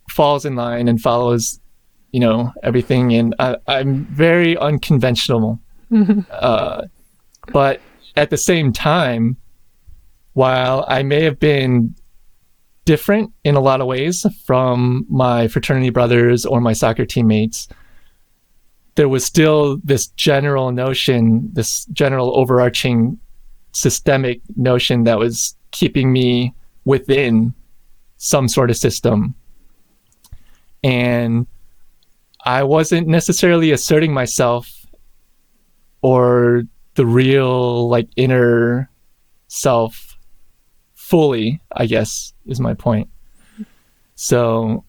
falls 0.09 0.47
in 0.47 0.57
line 0.57 0.89
and 0.89 0.99
follows, 0.99 1.61
you 2.13 2.21
know, 2.21 2.51
everything. 2.63 3.13
And 3.13 3.35
I, 3.39 3.57
am 3.69 4.07
very 4.07 4.57
unconventional. 4.57 5.61
uh, 6.31 6.87
but 7.53 7.83
at 8.17 8.31
the 8.31 8.39
same 8.39 8.73
time, 8.73 9.37
while 10.33 10.87
I 10.89 11.03
may 11.03 11.25
have 11.25 11.39
been 11.39 11.95
different 12.87 13.31
in 13.45 13.55
a 13.55 13.61
lot 13.61 13.83
of 13.83 13.87
ways 13.87 14.25
from 14.47 15.05
my 15.11 15.47
fraternity 15.47 15.91
brothers 15.91 16.47
or 16.47 16.63
my 16.63 16.73
soccer 16.73 17.05
teammates, 17.05 17.69
there 18.95 19.11
was 19.11 19.27
still 19.27 19.77
this 19.85 20.07
general 20.07 20.73
notion, 20.73 21.51
this 21.53 21.85
general 21.93 22.35
overarching 22.35 23.19
systemic 23.73 24.41
notion 24.57 25.05
that 25.05 25.19
was 25.19 25.55
keeping 25.73 26.12
me 26.12 26.55
within 26.85 27.55
some 28.17 28.49
sort 28.49 28.71
of 28.71 28.76
system. 28.76 29.35
And 30.85 31.47
I 32.45 32.62
wasn't 32.62 33.09
necessarily 33.09 33.71
asserting 33.73 34.12
myself 34.12 34.87
or 36.02 36.64
the 36.95 37.07
real 37.07 37.88
like 37.88 38.09
inner 38.17 38.91
self 39.49 40.17
fully, 40.95 41.61
I 41.73 41.87
guess 41.87 42.33
is 42.47 42.61
my 42.61 42.75
point. 42.75 43.09
So 44.14 44.85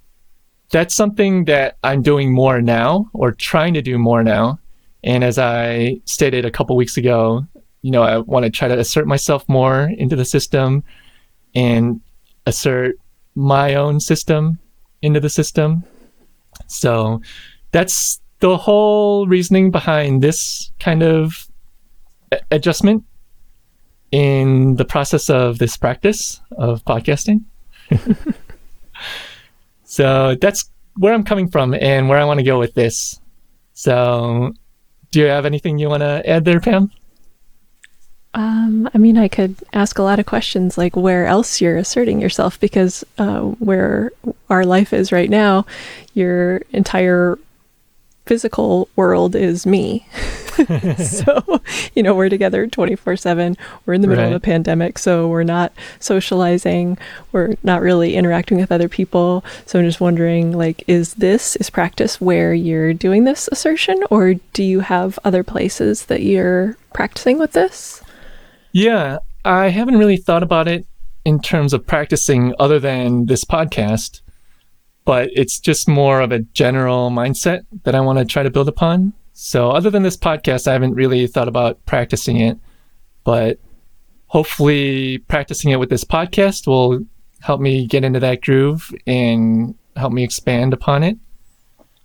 that's 0.71 0.95
something 0.95 1.45
that 1.45 1.77
I'm 1.83 2.01
doing 2.01 2.33
more 2.33 2.61
now 2.61 3.09
or 3.13 3.31
trying 3.31 3.73
to 3.75 3.81
do 3.81 3.97
more 3.97 4.23
now. 4.23 4.59
And 5.03 5.23
as 5.23 5.37
I 5.37 5.99
stated 6.05 6.45
a 6.45 6.51
couple 6.51 6.75
weeks 6.75 6.97
ago, 6.97 7.45
you 7.83 7.91
know, 7.91 8.01
I 8.01 8.17
want 8.17 8.45
to 8.45 8.49
try 8.49 8.67
to 8.67 8.79
assert 8.79 9.05
myself 9.05 9.47
more 9.47 9.91
into 9.97 10.15
the 10.15 10.25
system 10.25 10.83
and 11.53 12.01
assert 12.47 12.95
my 13.35 13.75
own 13.75 13.99
system 13.99 14.57
into 15.01 15.19
the 15.19 15.29
system. 15.29 15.83
So 16.67 17.21
that's 17.71 18.21
the 18.39 18.57
whole 18.57 19.27
reasoning 19.27 19.69
behind 19.69 20.23
this 20.23 20.71
kind 20.79 21.03
of 21.03 21.47
adjustment 22.51 23.03
in 24.12 24.75
the 24.77 24.86
process 24.86 25.29
of 25.29 25.60
this 25.60 25.75
practice 25.75 26.39
of 26.58 26.86
podcasting. 26.86 27.43
so 29.84 30.36
that's 30.39 30.69
where 30.97 31.13
I'm 31.13 31.23
coming 31.23 31.49
from 31.49 31.73
and 31.73 32.08
where 32.08 32.19
I 32.19 32.23
want 32.23 32.39
to 32.39 32.45
go 32.45 32.60
with 32.60 32.75
this. 32.75 33.19
So, 33.73 34.53
do 35.12 35.19
you 35.19 35.25
have 35.25 35.45
anything 35.45 35.79
you 35.79 35.89
want 35.89 36.01
to 36.01 36.27
add 36.29 36.45
there, 36.45 36.60
Pam? 36.60 36.91
Um, 38.36 38.89
I 38.93 38.98
mean, 38.98 39.17
I 39.17 39.28
could 39.28 39.56
ask 39.74 40.00
a 40.00 40.04
lot 40.04 40.19
of 40.19 40.26
questions 40.26 40.78
like 40.78 40.96
where 40.96 41.28
else 41.28 41.62
you're 41.62 41.78
asserting 41.78 42.19
yourself 42.19 42.60
because 42.60 43.04
uh, 43.17 43.41
where 43.41 44.12
our 44.50 44.65
life 44.65 44.91
is 44.91 45.12
right 45.12 45.30
now, 45.30 45.65
your 46.13 46.62
entire 46.72 47.38
physical 48.26 48.89
world 48.96 49.36
is 49.36 49.65
me. 49.65 50.08
so, 50.98 51.62
you 51.96 52.04
know, 52.04 52.15
we're 52.15 52.30
together 52.30 52.67
24 52.67 53.17
7. 53.17 53.58
We're 53.86 53.93
in 53.93 54.02
the 54.02 54.08
middle 54.08 54.24
right. 54.24 54.34
of 54.34 54.38
a 54.38 54.39
pandemic. 54.39 54.98
So, 54.98 55.28
we're 55.28 55.43
not 55.43 55.74
socializing. 56.00 56.98
We're 57.32 57.56
not 57.63 57.82
really 57.82 58.15
interacting 58.15 58.60
with 58.60 58.72
other 58.72 58.88
people. 58.88 59.43
So, 59.65 59.80
I'm 59.80 59.86
just 59.86 60.00
wondering, 60.00 60.54
like, 60.54 60.84
is 60.88 61.15
this, 61.15 61.56
is 61.58 61.69
practice 61.69 62.22
where 62.22 62.54
you're 62.54 62.93
doing 62.93 63.24
this 63.24 63.50
assertion? 63.52 64.04
Or 64.10 64.36
do 64.54 64.63
you 64.63 64.82
have 64.82 65.17
other 65.24 65.43
places 65.43 66.06
that 66.06 66.22
you're 66.22 66.78
practicing 66.93 67.39
with 67.39 67.54
this? 67.54 68.02
Yeah, 68.73 69.19
I 69.45 69.69
haven't 69.69 69.99
really 69.99 70.17
thought 70.17 70.41
about 70.41 70.67
it 70.67 70.88
in 71.25 71.39
terms 71.39 71.73
of 71.73 71.86
practicing 71.86 72.55
other 72.59 72.79
than 72.79 73.27
this 73.27 73.45
podcast, 73.45 74.21
but 75.05 75.29
it's 75.33 75.59
just 75.59 75.88
more 75.88 76.21
of 76.21 76.31
a 76.31 76.39
general 76.39 77.12
mindset 77.12 77.65
that 77.83 77.93
I 77.93 78.01
want 78.01 78.17
to 78.17 78.25
try 78.25 78.41
to 78.41 78.49
build 78.49 78.67
upon. 78.67 79.13
So, 79.33 79.69
other 79.69 79.91
than 79.91 80.01
this 80.01 80.17
podcast, 80.17 80.67
I 80.67 80.73
haven't 80.73 80.95
really 80.95 81.27
thought 81.27 81.47
about 81.47 81.86
practicing 81.86 82.38
it, 82.38 82.57
but 83.23 83.59
hopefully, 84.25 85.19
practicing 85.19 85.69
it 85.69 85.79
with 85.79 85.91
this 85.91 86.03
podcast 86.03 86.65
will 86.65 87.05
help 87.41 87.62
me 87.62 87.86
get 87.86 88.03
into 88.03 88.19
that 88.21 88.41
groove 88.41 88.91
and 89.05 89.75
help 89.95 90.13
me 90.13 90.23
expand 90.23 90.73
upon 90.73 91.03
it. 91.03 91.17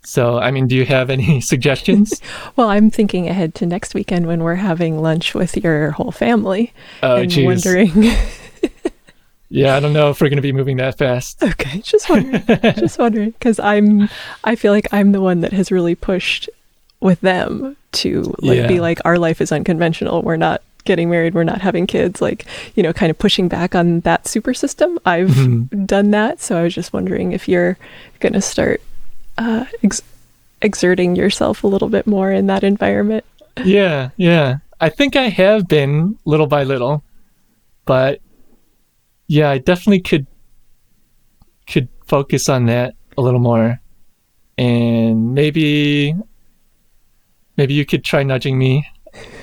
So, 0.03 0.39
I 0.39 0.51
mean, 0.51 0.67
do 0.67 0.75
you 0.75 0.85
have 0.85 1.09
any 1.09 1.41
suggestions? 1.41 2.21
well, 2.55 2.69
I'm 2.69 2.89
thinking 2.89 3.27
ahead 3.27 3.55
to 3.55 3.65
next 3.65 3.93
weekend 3.93 4.27
when 4.27 4.43
we're 4.43 4.55
having 4.55 5.01
lunch 5.01 5.33
with 5.33 5.57
your 5.57 5.91
whole 5.91 6.11
family. 6.11 6.73
Oh, 7.03 7.17
and 7.17 7.29
geez. 7.29 7.45
wondering. 7.45 7.91
yeah, 9.49 9.75
I 9.75 9.79
don't 9.79 9.93
know 9.93 10.09
if 10.09 10.21
we're 10.21 10.29
going 10.29 10.37
to 10.37 10.41
be 10.41 10.53
moving 10.53 10.77
that 10.77 10.97
fast. 10.97 11.43
Okay, 11.43 11.81
just 11.81 12.09
wondering. 12.09 12.43
just 12.75 12.97
wondering 12.97 13.31
because 13.31 13.59
I'm, 13.59 14.09
I 14.43 14.55
feel 14.55 14.71
like 14.71 14.87
I'm 14.91 15.11
the 15.11 15.21
one 15.21 15.41
that 15.41 15.53
has 15.53 15.71
really 15.71 15.95
pushed 15.95 16.49
with 17.01 17.21
them 17.21 17.77
to 17.91 18.35
like 18.39 18.57
yeah. 18.57 18.67
be 18.67 18.79
like 18.79 18.99
our 19.05 19.17
life 19.17 19.41
is 19.41 19.51
unconventional. 19.51 20.21
We're 20.21 20.37
not 20.37 20.61
getting 20.85 21.09
married. 21.09 21.33
We're 21.33 21.43
not 21.43 21.61
having 21.61 21.87
kids. 21.87 22.21
Like 22.21 22.45
you 22.75 22.83
know, 22.83 22.93
kind 22.93 23.09
of 23.09 23.17
pushing 23.17 23.47
back 23.47 23.75
on 23.75 24.01
that 24.01 24.27
super 24.27 24.53
system. 24.53 24.99
I've 25.05 25.29
mm-hmm. 25.29 25.85
done 25.85 26.11
that, 26.11 26.41
so 26.41 26.57
I 26.57 26.63
was 26.63 26.73
just 26.73 26.93
wondering 26.93 27.31
if 27.31 27.47
you're 27.47 27.77
going 28.19 28.33
to 28.33 28.41
start 28.41 28.81
uh, 29.39 29.65
ex- 29.83 30.01
exerting 30.61 31.15
yourself 31.15 31.63
a 31.63 31.67
little 31.67 31.89
bit 31.89 32.05
more 32.05 32.31
in 32.31 32.47
that 32.47 32.63
environment. 32.63 33.25
Yeah, 33.63 34.09
yeah. 34.17 34.57
I 34.79 34.89
think 34.89 35.15
I 35.15 35.29
have 35.29 35.67
been 35.67 36.17
little 36.25 36.47
by 36.47 36.63
little, 36.63 37.03
but 37.85 38.21
yeah, 39.27 39.49
I 39.49 39.57
definitely 39.57 40.01
could 40.01 40.27
could 41.67 41.87
focus 42.05 42.49
on 42.49 42.65
that 42.65 42.95
a 43.17 43.21
little 43.21 43.39
more, 43.39 43.79
and 44.57 45.33
maybe 45.33 46.15
maybe 47.57 47.73
you 47.73 47.85
could 47.85 48.03
try 48.03 48.23
nudging 48.23 48.57
me 48.57 48.85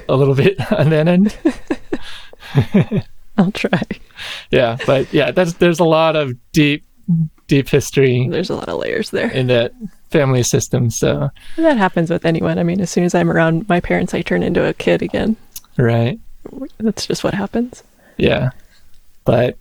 a 0.09 0.16
little 0.16 0.35
bit 0.35 0.61
on 0.72 0.90
that 0.90 1.09
end. 1.09 1.37
I'll 3.38 3.52
try. 3.52 3.82
Yeah, 4.50 4.78
but 4.87 5.12
yeah, 5.12 5.30
that's 5.30 5.54
there's 5.54 5.78
a 5.78 5.85
lot 5.85 6.16
of 6.16 6.32
deep 6.52 6.87
deep 7.46 7.68
history. 7.68 8.28
There's 8.28 8.50
a 8.50 8.56
lot 8.56 8.68
of 8.68 8.78
layers 8.78 9.11
there 9.11 9.30
in 9.30 9.46
that 9.48 9.72
family 10.11 10.42
system. 10.42 10.90
So 10.90 11.30
that 11.56 11.76
happens 11.76 12.11
with 12.11 12.24
anyone. 12.24 12.59
I 12.59 12.62
mean, 12.62 12.80
as 12.80 12.90
soon 12.90 13.04
as 13.04 13.14
I'm 13.14 13.30
around 13.30 13.68
my 13.68 13.80
parents, 13.80 14.14
I 14.14 14.22
turn 14.22 14.42
into 14.42 14.64
a 14.64 14.74
kid 14.74 15.02
again. 15.02 15.37
Right. 15.76 16.18
That's 16.78 17.06
just 17.06 17.24
what 17.24 17.35
happens. 17.35 17.82
Yeah. 18.16 18.50
But 19.24 19.59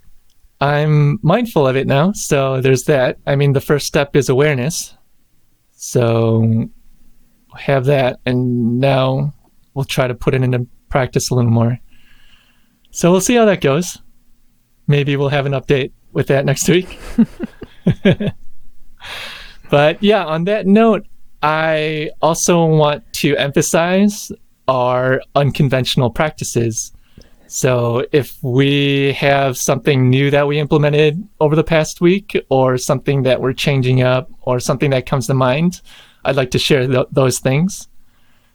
I'm 0.61 1.19
mindful 1.21 1.67
of 1.67 1.75
it 1.75 1.87
now. 1.87 2.11
So 2.13 2.61
there's 2.61 2.83
that. 2.83 3.17
I 3.27 3.35
mean, 3.35 3.53
the 3.53 3.61
first 3.61 3.87
step 3.87 4.15
is 4.15 4.29
awareness. 4.29 4.95
So 5.71 6.69
have 7.57 7.85
that. 7.85 8.19
And 8.25 8.79
now 8.79 9.33
we'll 9.73 9.85
try 9.85 10.07
to 10.07 10.15
put 10.15 10.33
it 10.33 10.43
into 10.43 10.67
practice 10.89 11.29
a 11.29 11.35
little 11.35 11.51
more. 11.51 11.79
So 12.91 13.11
we'll 13.11 13.21
see 13.21 13.35
how 13.35 13.45
that 13.45 13.61
goes. 13.61 13.97
Maybe 14.87 15.17
we'll 15.17 15.29
have 15.29 15.45
an 15.45 15.51
update 15.51 15.91
with 16.15 16.25
that 16.27 16.45
next 16.45 16.67
week. 16.67 16.99
but 19.69 20.01
yeah, 20.01 20.25
on 20.25 20.45
that 20.45 20.65
note, 20.65 21.05
I 21.43 22.09
also 22.23 22.65
want 22.65 23.03
to 23.13 23.37
emphasize 23.37 24.31
our 24.67 25.21
unconventional 25.35 26.09
practices. 26.09 26.91
So 27.45 28.07
if 28.11 28.41
we 28.41 29.13
have 29.13 29.55
something 29.55 30.09
new 30.09 30.31
that 30.31 30.47
we 30.47 30.57
implemented 30.57 31.27
over 31.39 31.55
the 31.55 31.63
past 31.63 32.01
week, 32.01 32.35
or 32.49 32.79
something 32.79 33.21
that 33.23 33.39
we're 33.39 33.53
changing 33.53 34.01
up, 34.01 34.31
or 34.41 34.59
something 34.59 34.89
that 34.89 35.05
comes 35.05 35.27
to 35.27 35.35
mind 35.35 35.81
I'd 36.25 36.35
like 36.35 36.51
to 36.51 36.59
share 36.59 36.87
th- 36.87 37.07
those 37.11 37.39
things. 37.39 37.87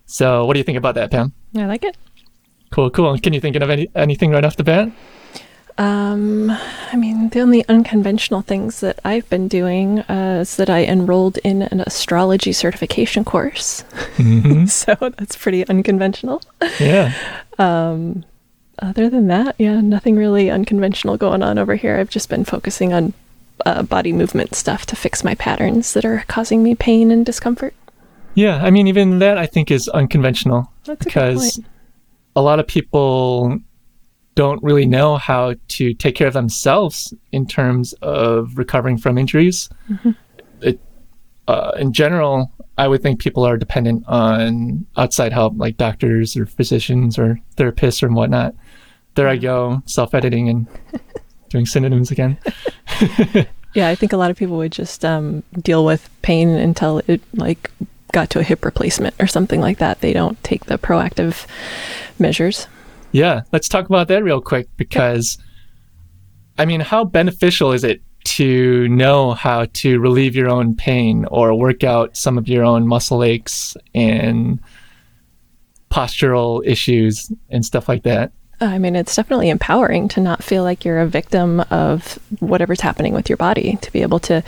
So, 0.07 0.45
what 0.45 0.55
do 0.55 0.59
you 0.59 0.65
think 0.65 0.77
about 0.77 0.97
that, 0.97 1.11
Pam? 1.11 1.33
I 1.57 1.67
like 1.67 1.85
it. 1.85 1.97
Cool, 2.73 2.91
cool. 2.91 3.17
Can 3.19 3.33
you 3.33 3.41
think 3.41 3.57
of 3.57 3.71
any 3.71 3.89
anything 3.95 4.33
right 4.33 4.45
off 4.45 4.57
the 4.57 4.65
bat? 4.65 4.91
Um, 5.81 6.51
I 6.93 6.97
mean, 6.97 7.31
the 7.31 7.41
only 7.41 7.67
unconventional 7.69 8.43
things 8.43 8.81
that 8.81 9.01
I've 9.05 9.29
been 9.31 9.49
doing 9.49 10.01
uh, 10.01 10.41
is 10.43 10.57
that 10.57 10.69
I 10.69 10.85
enrolled 10.85 11.39
in 11.39 11.63
an 11.63 11.81
astrology 11.81 12.53
certification 12.53 13.25
course. 13.25 13.83
Mm-hmm. 14.17 14.67
so 14.67 14.95
that's 15.01 15.37
pretty 15.37 15.67
unconventional. 15.67 16.43
Yeah. 16.79 17.15
Other 18.81 19.11
than 19.11 19.27
that, 19.29 19.57
yeah, 19.59 19.81
nothing 19.81 20.17
really 20.17 20.51
unconventional 20.51 21.17
going 21.17 21.43
on 21.43 21.59
over 21.59 21.75
here. 21.75 21.97
I've 21.97 22.09
just 22.09 22.31
been 22.31 22.45
focusing 22.45 22.93
on 22.93 23.13
uh, 23.67 23.83
body 23.83 24.13
movement 24.13 24.55
stuff 24.55 24.87
to 24.87 24.97
fix 24.97 25.23
my 25.23 25.35
patterns 25.35 25.93
that 25.93 26.05
are 26.05 26.25
causing 26.29 26.63
me 26.63 26.75
pain 26.75 27.11
and 27.11 27.25
discomfort. 27.27 27.75
Yeah, 28.35 28.63
I 28.63 28.71
mean, 28.71 28.87
even 28.87 29.19
that 29.19 29.37
I 29.37 29.47
think 29.47 29.71
is 29.71 29.89
unconventional 29.89 30.73
That's 30.85 31.05
because 31.05 31.61
a 32.35 32.41
lot 32.41 32.59
of 32.59 32.67
people 32.67 33.59
don't 34.35 34.63
really 34.63 34.87
know 34.87 35.17
how 35.17 35.55
to 35.69 35.95
take 35.95 36.15
care 36.15 36.29
of 36.29 36.35
themselves 36.35 37.13
in 37.33 37.47
terms 37.47 37.93
of 38.03 38.57
recovering 38.57 38.97
from 38.97 39.19
injuries. 39.19 39.69
Mm-hmm. 39.89 40.11
It, 40.61 40.81
uh, 41.49 41.73
in 41.79 41.93
general, 41.93 42.53
I 42.79 42.89
would 42.89 43.03
think 43.03 43.21
people 43.21 43.45
are 43.45 43.57
dependent 43.57 44.05
on 44.07 44.87
outside 44.97 45.33
help, 45.33 45.55
like 45.57 45.77
doctors 45.77 46.37
or 46.37 46.47
physicians 46.47 47.19
or 47.19 47.39
therapists 47.57 48.03
or 48.03 48.09
whatnot. 48.09 48.55
There 49.15 49.29
I 49.29 49.37
go, 49.37 49.83
self 49.87 50.15
editing 50.15 50.49
and 50.49 50.67
doing 51.49 51.67
synonyms 51.67 52.11
again. 52.11 52.39
Yeah, 53.73 53.89
I 53.89 53.95
think 53.95 54.13
a 54.13 54.17
lot 54.17 54.31
of 54.31 54.37
people 54.37 54.57
would 54.57 54.73
just 54.73 55.05
um, 55.05 55.43
deal 55.61 55.85
with 55.85 56.09
pain 56.23 56.49
until 56.49 57.03
it 57.07 57.21
like 57.35 57.71
got 58.13 58.31
to 58.31 58.41
a 58.41 58.43
hip 58.43 58.65
replacement 58.65 59.15
or 59.21 59.27
something 59.27 59.61
like 59.61 59.79
that. 59.79 60.01
They 60.01 60.13
don't 60.13 60.43
take 60.43 60.65
the 60.65 60.79
proactive 60.79 61.47
measures. 62.19 62.67
Yeah, 63.13 63.43
let's 63.53 63.69
talk 63.69 63.87
about 63.87 64.09
that 64.09 64.23
real 64.23 64.41
quick 64.41 64.69
because, 64.77 65.37
I 66.59 66.65
mean, 66.65 66.81
how 66.81 67.05
beneficial 67.05 67.73
is 67.73 67.83
it 67.83 68.03
to 68.23 68.89
know 68.89 69.33
how 69.33 69.67
to 69.73 69.99
relieve 69.99 70.37
your 70.37 70.49
own 70.49 70.77
pain 70.77 71.25
or 71.27 71.55
work 71.55 71.83
out 71.83 72.17
some 72.17 72.39
of 72.39 72.49
your 72.49 72.65
own 72.65 72.87
muscle 72.87 73.25
aches 73.25 73.77
and 73.95 74.61
postural 75.91 76.65
issues 76.65 77.33
and 77.49 77.65
stuff 77.65 77.89
like 77.89 78.05
that? 78.05 78.33
I 78.63 78.79
mean, 78.79 78.95
it's 78.95 79.17
definitely 79.17 79.49
empowering 79.49 80.09
to 80.09 80.21
not 80.21 80.45
feel 80.45 80.63
like 80.65 80.85
you're 80.85 81.01
a 81.01 81.07
victim 81.07 81.61
of 81.71 82.19
whatever's 82.41 82.83
happening 82.83 83.15
with 83.15 83.29
your 83.31 83.39
body. 83.39 83.79
To 83.81 83.91
be 83.93 84.03
able 84.03 84.19
to 84.21 84.43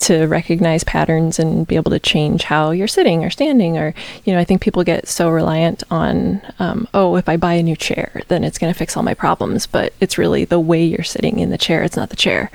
to 0.00 0.26
recognize 0.26 0.84
patterns 0.84 1.38
and 1.38 1.66
be 1.66 1.74
able 1.76 1.90
to 1.90 1.98
change 1.98 2.44
how 2.44 2.70
you're 2.70 2.86
sitting 2.86 3.24
or 3.24 3.30
standing, 3.30 3.76
or 3.76 3.92
you 4.24 4.32
know, 4.32 4.38
I 4.38 4.44
think 4.44 4.60
people 4.60 4.84
get 4.84 5.08
so 5.08 5.30
reliant 5.30 5.82
on, 5.90 6.42
um, 6.60 6.86
oh, 6.94 7.16
if 7.16 7.28
I 7.28 7.36
buy 7.36 7.54
a 7.54 7.62
new 7.62 7.74
chair, 7.74 8.22
then 8.28 8.44
it's 8.44 8.58
going 8.58 8.72
to 8.72 8.78
fix 8.78 8.96
all 8.96 9.02
my 9.02 9.14
problems. 9.14 9.66
But 9.66 9.92
it's 10.00 10.16
really 10.18 10.44
the 10.44 10.60
way 10.60 10.84
you're 10.84 11.02
sitting 11.02 11.40
in 11.40 11.50
the 11.50 11.58
chair. 11.58 11.82
It's 11.82 11.96
not 11.96 12.10
the 12.10 12.16
chair, 12.16 12.50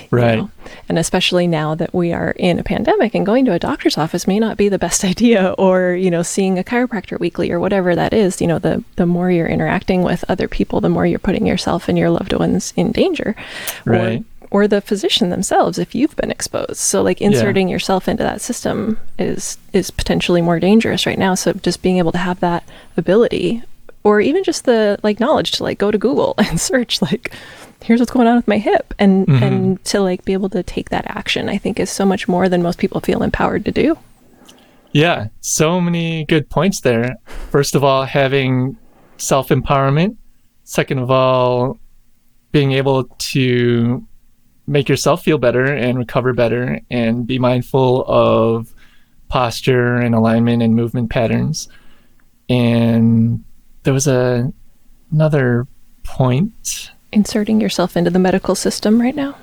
you 0.00 0.08
Right. 0.10 0.38
know? 0.38 0.50
And 0.88 0.98
especially 0.98 1.46
now 1.46 1.74
that 1.74 1.94
we 1.94 2.12
are 2.12 2.32
in 2.32 2.58
a 2.58 2.62
pandemic 2.64 3.14
and 3.14 3.24
going 3.26 3.44
to 3.46 3.52
a 3.52 3.58
doctor's 3.58 3.98
office 3.98 4.26
may 4.26 4.38
not 4.38 4.56
be 4.56 4.68
the 4.68 4.78
best 4.78 5.04
idea, 5.12 5.54
or 5.58 5.92
you 5.94 6.10
know, 6.10 6.22
seeing 6.22 6.58
a 6.58 6.64
chiropractor 6.64 7.18
weekly 7.18 7.50
or 7.50 7.60
whatever 7.60 7.94
that 7.94 8.12
is. 8.12 8.40
You 8.40 8.46
know, 8.46 8.58
the 8.58 8.84
the 8.96 9.06
more 9.06 9.30
you're 9.30 9.46
interacting 9.46 10.02
with 10.02 10.24
other 10.28 10.48
people, 10.48 10.80
the 10.80 10.88
more 10.88 11.06
you're 11.06 11.18
putting 11.18 11.46
yourself 11.46 11.88
and 11.88 11.98
your 11.98 12.10
loved 12.10 12.32
ones 12.32 12.72
in 12.76 12.92
danger, 12.92 13.34
Right. 13.84 14.20
or 14.20 14.24
or 14.52 14.68
the 14.68 14.82
physician 14.82 15.30
themselves 15.30 15.78
if 15.78 15.94
you've 15.94 16.14
been 16.16 16.30
exposed. 16.30 16.76
So 16.76 17.00
like 17.00 17.22
inserting 17.22 17.68
yourself 17.70 18.06
into 18.06 18.22
that 18.22 18.42
system 18.42 18.98
is 19.18 19.56
is 19.72 19.90
potentially 19.90 20.42
more 20.42 20.60
dangerous 20.60 21.06
right 21.06 21.18
now. 21.18 21.34
So 21.34 21.54
just 21.54 21.80
being 21.80 21.96
able 21.96 22.12
to 22.12 22.18
have 22.18 22.40
that 22.40 22.62
ability 22.96 23.62
or 24.04 24.20
even 24.20 24.44
just 24.44 24.64
the 24.64 24.98
like 25.02 25.20
knowledge 25.20 25.52
to 25.52 25.62
like 25.62 25.78
go 25.78 25.90
to 25.90 25.98
Google 25.98 26.34
and 26.38 26.60
search 26.60 27.02
like 27.02 27.34
here's 27.82 28.00
what's 28.00 28.12
going 28.12 28.28
on 28.28 28.36
with 28.36 28.46
my 28.46 28.58
hip 28.58 28.94
and 28.98 29.26
mm-hmm. 29.26 29.42
and 29.42 29.84
to 29.84 30.00
like 30.00 30.24
be 30.24 30.32
able 30.32 30.48
to 30.50 30.62
take 30.62 30.90
that 30.90 31.04
action 31.08 31.48
I 31.48 31.58
think 31.58 31.80
is 31.80 31.90
so 31.90 32.04
much 32.04 32.28
more 32.28 32.48
than 32.48 32.62
most 32.62 32.78
people 32.78 33.00
feel 33.00 33.22
empowered 33.22 33.64
to 33.64 33.72
do. 33.72 33.98
Yeah, 34.92 35.28
so 35.40 35.80
many 35.80 36.26
good 36.26 36.50
points 36.50 36.80
there. 36.80 37.16
First 37.50 37.74
of 37.74 37.82
all, 37.82 38.04
having 38.04 38.76
self 39.16 39.48
empowerment. 39.48 40.16
Second 40.64 40.98
of 40.98 41.10
all, 41.10 41.78
being 42.52 42.72
able 42.72 43.04
to 43.04 44.06
make 44.66 44.88
yourself 44.88 45.24
feel 45.24 45.38
better 45.38 45.64
and 45.64 45.98
recover 45.98 46.32
better 46.32 46.80
and 46.90 47.26
be 47.26 47.38
mindful 47.38 48.04
of 48.06 48.72
posture 49.28 49.96
and 49.96 50.14
alignment 50.14 50.62
and 50.62 50.76
movement 50.76 51.10
patterns. 51.10 51.68
And 52.48 53.44
there 53.82 53.92
was 53.92 54.06
a 54.06 54.52
another 55.10 55.66
point. 56.02 56.90
Inserting 57.12 57.60
yourself 57.60 57.96
into 57.96 58.10
the 58.10 58.18
medical 58.18 58.54
system 58.54 59.00
right 59.00 59.14
now. 59.14 59.36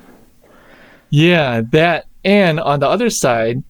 Yeah, 1.10 1.62
that 1.72 2.06
and 2.24 2.60
on 2.60 2.80
the 2.80 2.88
other 2.88 3.10
side, 3.10 3.62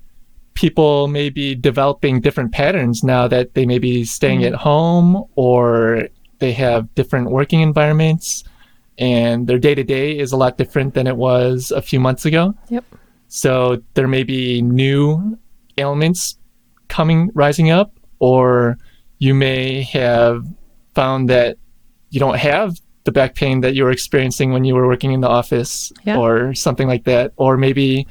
people 0.54 1.08
may 1.08 1.30
be 1.30 1.54
developing 1.54 2.20
different 2.20 2.52
patterns 2.52 3.02
now 3.02 3.28
that 3.28 3.54
they 3.54 3.66
may 3.66 3.78
be 3.78 4.04
staying 4.04 4.44
at 4.44 4.52
mm-hmm. 4.52 4.62
home 4.62 5.24
or 5.36 6.08
they 6.38 6.52
have 6.52 6.92
different 6.94 7.30
working 7.30 7.60
environments 7.60 8.44
and 9.00 9.46
their 9.46 9.58
day 9.58 9.74
to 9.74 9.82
day 9.82 10.16
is 10.16 10.32
a 10.32 10.36
lot 10.36 10.58
different 10.58 10.92
than 10.92 11.06
it 11.06 11.16
was 11.16 11.70
a 11.70 11.80
few 11.80 11.98
months 11.98 12.26
ago. 12.26 12.54
Yep. 12.68 12.84
So 13.28 13.82
there 13.94 14.06
may 14.06 14.22
be 14.22 14.60
new 14.60 15.38
ailments 15.78 16.36
coming 16.88 17.30
rising 17.34 17.70
up, 17.70 17.92
or 18.18 18.76
you 19.18 19.34
may 19.34 19.82
have 19.84 20.44
found 20.94 21.28
that 21.28 21.56
you 22.10 22.20
don't 22.20 22.36
have 22.38 22.74
the 23.04 23.12
back 23.12 23.34
pain 23.34 23.60
that 23.62 23.74
you 23.74 23.84
were 23.84 23.90
experiencing 23.90 24.52
when 24.52 24.64
you 24.64 24.74
were 24.74 24.86
working 24.86 25.12
in 25.12 25.20
the 25.20 25.28
office, 25.28 25.92
Yeah. 26.04 26.18
or 26.18 26.54
something 26.54 26.86
like 26.88 27.04
that, 27.04 27.32
or 27.36 27.56
maybe 27.56 28.06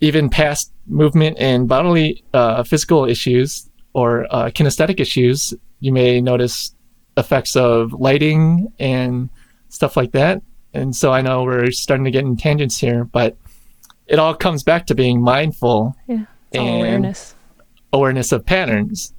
even 0.00 0.30
past 0.30 0.72
movement 0.86 1.36
and 1.38 1.68
bodily 1.68 2.24
uh, 2.32 2.62
physical 2.62 3.04
issues 3.04 3.68
or 3.92 4.26
uh, 4.30 4.46
kinesthetic 4.50 4.98
issues. 5.00 5.52
You 5.80 5.92
may 5.92 6.20
notice 6.20 6.74
effects 7.16 7.56
of 7.56 7.92
lighting 7.92 8.72
and 8.78 9.28
stuff 9.68 9.96
like 9.96 10.12
that. 10.12 10.40
And 10.72 10.94
so 10.96 11.12
I 11.12 11.20
know 11.20 11.42
we're 11.42 11.70
starting 11.72 12.04
to 12.04 12.10
get 12.10 12.24
in 12.24 12.36
tangents 12.36 12.78
here, 12.78 13.04
but 13.04 13.36
it 14.06 14.18
all 14.18 14.34
comes 14.34 14.62
back 14.62 14.86
to 14.86 14.94
being 14.94 15.20
mindful 15.20 15.94
Yeah. 16.06 16.24
And- 16.52 16.68
awareness. 16.78 17.34
awareness 17.92 18.32
of 18.32 18.46
patterns. 18.46 19.12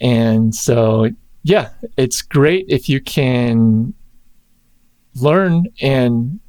And 0.00 0.54
so, 0.54 1.10
yeah, 1.46 1.70
it's 1.96 2.22
great 2.22 2.66
if 2.68 2.88
you 2.88 3.00
can 3.00 3.94
learn. 5.14 5.66
And 5.80 6.40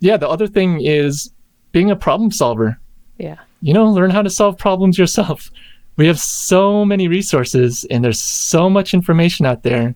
yeah, 0.00 0.18
the 0.18 0.28
other 0.28 0.46
thing 0.46 0.82
is 0.82 1.32
being 1.72 1.90
a 1.90 1.96
problem 1.96 2.30
solver. 2.30 2.78
Yeah. 3.16 3.38
You 3.62 3.72
know, 3.72 3.86
learn 3.86 4.10
how 4.10 4.20
to 4.20 4.28
solve 4.28 4.58
problems 4.58 4.98
yourself. 4.98 5.50
We 5.96 6.06
have 6.08 6.20
so 6.20 6.84
many 6.84 7.08
resources 7.08 7.86
and 7.90 8.04
there's 8.04 8.20
so 8.20 8.68
much 8.68 8.92
information 8.92 9.46
out 9.46 9.62
there. 9.62 9.94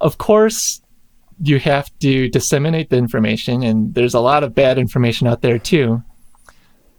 Of 0.00 0.18
course, 0.18 0.80
you 1.42 1.58
have 1.58 1.90
to 1.98 2.28
disseminate 2.28 2.90
the 2.90 2.98
information, 2.98 3.64
and 3.64 3.94
there's 3.94 4.14
a 4.14 4.20
lot 4.20 4.44
of 4.44 4.54
bad 4.54 4.78
information 4.78 5.26
out 5.26 5.42
there 5.42 5.58
too. 5.58 6.02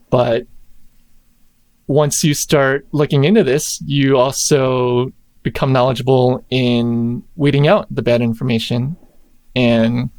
But 0.09 0.47
once 1.87 2.25
you 2.25 2.33
start 2.33 2.87
looking 2.91 3.23
into 3.23 3.43
this, 3.43 3.81
you 3.85 4.17
also 4.17 5.13
become 5.51 5.73
knowledgeable 5.73 6.45
in 6.49 7.23
weeding 7.35 7.67
out 7.67 7.87
the 7.89 8.01
bad 8.01 8.21
information 8.21 8.95
and 9.55 10.09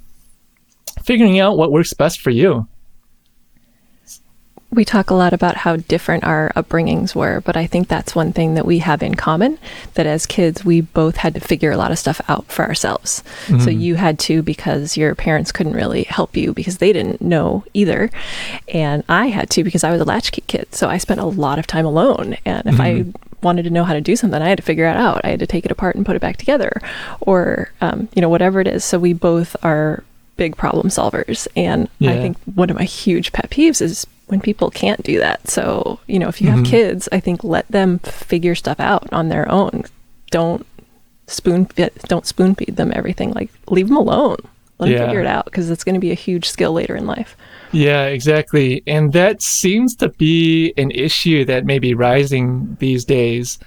figuring 1.03 1.39
out 1.39 1.57
what 1.57 1.71
works 1.71 1.93
best 1.93 2.21
for 2.21 2.31
you. 2.31 2.67
We 4.73 4.85
talk 4.85 5.11
a 5.11 5.15
lot 5.15 5.33
about 5.33 5.57
how 5.57 5.77
different 5.77 6.23
our 6.23 6.53
upbringings 6.55 7.13
were, 7.15 7.41
but 7.41 7.57
I 7.57 7.67
think 7.67 7.89
that's 7.89 8.15
one 8.15 8.33
thing 8.33 8.55
that 8.55 8.65
we 8.65 8.79
have 8.79 9.03
in 9.03 9.17
common 9.17 9.59
that 9.95 10.07
as 10.07 10.27
kids, 10.27 10.65
we 10.65 10.81
both 10.81 11.17
had 11.17 11.35
to 11.35 11.41
figure 11.41 11.73
a 11.73 11.77
lot 11.77 11.91
of 11.91 11.99
stuff 11.99 12.21
out 12.29 12.47
for 12.47 12.65
ourselves. 12.65 13.25
So 13.65 13.71
you 13.71 13.97
had 13.97 14.19
to 14.21 14.43
because 14.43 14.97
your 14.97 15.15
parents 15.17 15.51
couldn't 15.51 15.73
really 15.75 16.05
help 16.05 16.37
you 16.37 16.53
because 16.53 16.79
they 16.79 16.93
didn't 16.93 17.21
know 17.21 17.65
either. 17.75 18.11
And 18.69 19.03
I 19.09 19.27
had 19.29 19.51
to 19.51 19.65
because 19.65 19.83
I 19.83 19.91
was 19.91 20.01
a 20.01 20.05
latchkey 20.05 20.45
kid. 20.47 20.73
So 20.73 20.89
I 20.89 20.99
spent 20.99 21.19
a 21.19 21.25
lot 21.25 21.59
of 21.59 21.67
time 21.67 21.85
alone. 21.85 22.37
And 22.45 22.67
if 22.67 22.79
I 22.81 23.07
wanted 23.43 23.65
to 23.65 23.71
know 23.71 23.83
how 23.83 23.95
to 23.95 24.01
do 24.01 24.15
something, 24.15 24.41
I 24.41 24.49
had 24.49 24.59
to 24.59 24.63
figure 24.63 24.87
it 24.87 24.97
out. 24.97 25.23
I 25.25 25.31
had 25.31 25.41
to 25.41 25.47
take 25.49 25.65
it 25.65 25.73
apart 25.73 25.97
and 25.97 26.07
put 26.07 26.15
it 26.15 26.21
back 26.21 26.37
together 26.37 26.81
or, 27.21 27.73
um, 27.81 28.09
you 28.15 28.23
know, 28.23 28.29
whatever 28.29 28.61
it 28.61 28.69
is. 28.69 28.85
So 28.85 29.01
we 29.01 29.15
both 29.15 29.57
are 29.65 30.05
big 30.37 30.57
problem 30.57 30.89
solvers. 30.89 31.49
And 31.57 31.89
I 32.01 32.17
think 32.23 32.37
one 32.55 32.71
of 32.71 32.77
my 32.77 32.85
huge 32.85 33.33
pet 33.33 33.51
peeves 33.51 33.83
is 33.83 34.07
when 34.31 34.41
people 34.41 34.71
can't 34.71 35.03
do 35.03 35.19
that. 35.19 35.49
So, 35.49 35.99
you 36.07 36.19
know, 36.19 36.29
if 36.29 36.41
you 36.41 36.49
have 36.49 36.61
mm-hmm. 36.61 36.71
kids, 36.71 37.09
I 37.13 37.21
think 37.21 37.43
let 37.43 37.67
them 37.69 37.99
figure 38.01 38.55
stuff 38.55 38.79
out 38.81 39.13
on 39.13 39.29
their 39.29 39.51
own. 39.51 39.85
Don't 40.31 40.67
spoon 41.27 41.67
feed, 41.67 41.91
don't 42.07 42.27
spoon 42.27 42.55
feed 42.55 42.77
them 42.77 42.93
everything. 42.95 43.33
Like 43.33 43.51
leave 43.69 43.89
them 43.89 43.97
alone. 43.97 44.39
Let 44.79 44.89
them 44.89 44.97
Yeah. 44.97 45.07
figure 45.07 45.21
it 45.21 45.27
out 45.27 45.45
because 45.45 45.71
it's 45.71 45.85
going 45.85 45.95
to 45.95 46.01
be 46.01 46.11
a 46.11 46.15
huge 46.15 46.49
skill 46.49 46.73
later 46.73 46.97
in 46.97 47.07
life. 47.07 47.37
Yeah, 47.73 48.05
exactly. 48.07 48.83
And 48.87 49.13
that 49.13 49.43
seems 49.43 49.95
to 49.97 50.09
be 50.09 50.73
an 50.77 50.91
issue 50.91 51.45
that 51.45 51.65
may 51.65 51.79
be 51.79 51.95
rising 51.95 52.77
these 52.81 53.05
days. 53.05 53.59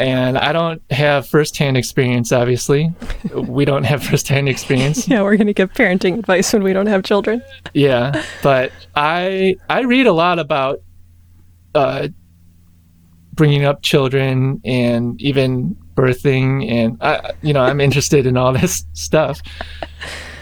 And 0.00 0.38
I 0.38 0.52
don't 0.54 0.80
have 0.90 1.28
firsthand 1.28 1.76
experience, 1.76 2.32
obviously. 2.32 2.90
we 3.34 3.66
don't 3.66 3.84
have 3.84 4.02
firsthand 4.10 4.48
experience. 4.48 5.06
Yeah, 5.06 5.20
we're 5.20 5.36
going 5.36 5.46
to 5.46 5.52
give 5.52 5.74
parenting 5.74 6.18
advice 6.18 6.50
when 6.54 6.62
we 6.62 6.72
don't 6.72 6.86
have 6.86 7.02
children. 7.04 7.42
yeah, 7.74 8.24
but 8.42 8.72
I 8.96 9.56
I 9.68 9.82
read 9.82 10.06
a 10.06 10.12
lot 10.12 10.38
about 10.38 10.80
uh, 11.74 12.08
bringing 13.34 13.66
up 13.66 13.82
children 13.82 14.62
and 14.64 15.20
even 15.20 15.76
birthing, 15.94 16.70
and 16.70 16.96
I, 17.02 17.32
you 17.42 17.52
know 17.52 17.60
I'm 17.60 17.78
interested 17.80 18.26
in 18.26 18.38
all 18.38 18.52
this 18.60 18.86
stuff. 18.94 19.42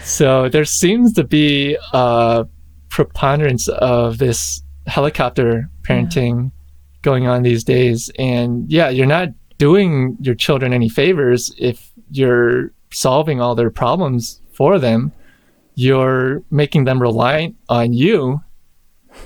So 0.03 0.47
there 0.47 0.63
seems 0.63 1.11
to 1.13 1.25
be 1.25 1.77
a 1.91 2.47
preponderance 2.87 3.67
of 3.67 4.19
this 4.19 4.63
helicopter 4.87 5.69
parenting 5.83 6.51
going 7.01 7.27
on 7.27 7.43
these 7.43 7.65
days, 7.65 8.09
and 8.17 8.71
yeah, 8.71 8.87
you're 8.87 9.05
not 9.05 9.27
doing 9.59 10.17
your 10.19 10.35
children 10.35 10.73
any 10.73 10.89
favors 10.89 11.53
if 11.59 11.91
you're 12.09 12.71
solving 12.91 13.39
all 13.39 13.53
their 13.53 13.69
problems 13.69 14.41
for 14.51 14.79
them 14.79 15.11
you're 15.79 16.43
making 16.51 16.83
them 16.83 17.01
reliant 17.01 17.55
on 17.69 17.93
you. 17.93 18.41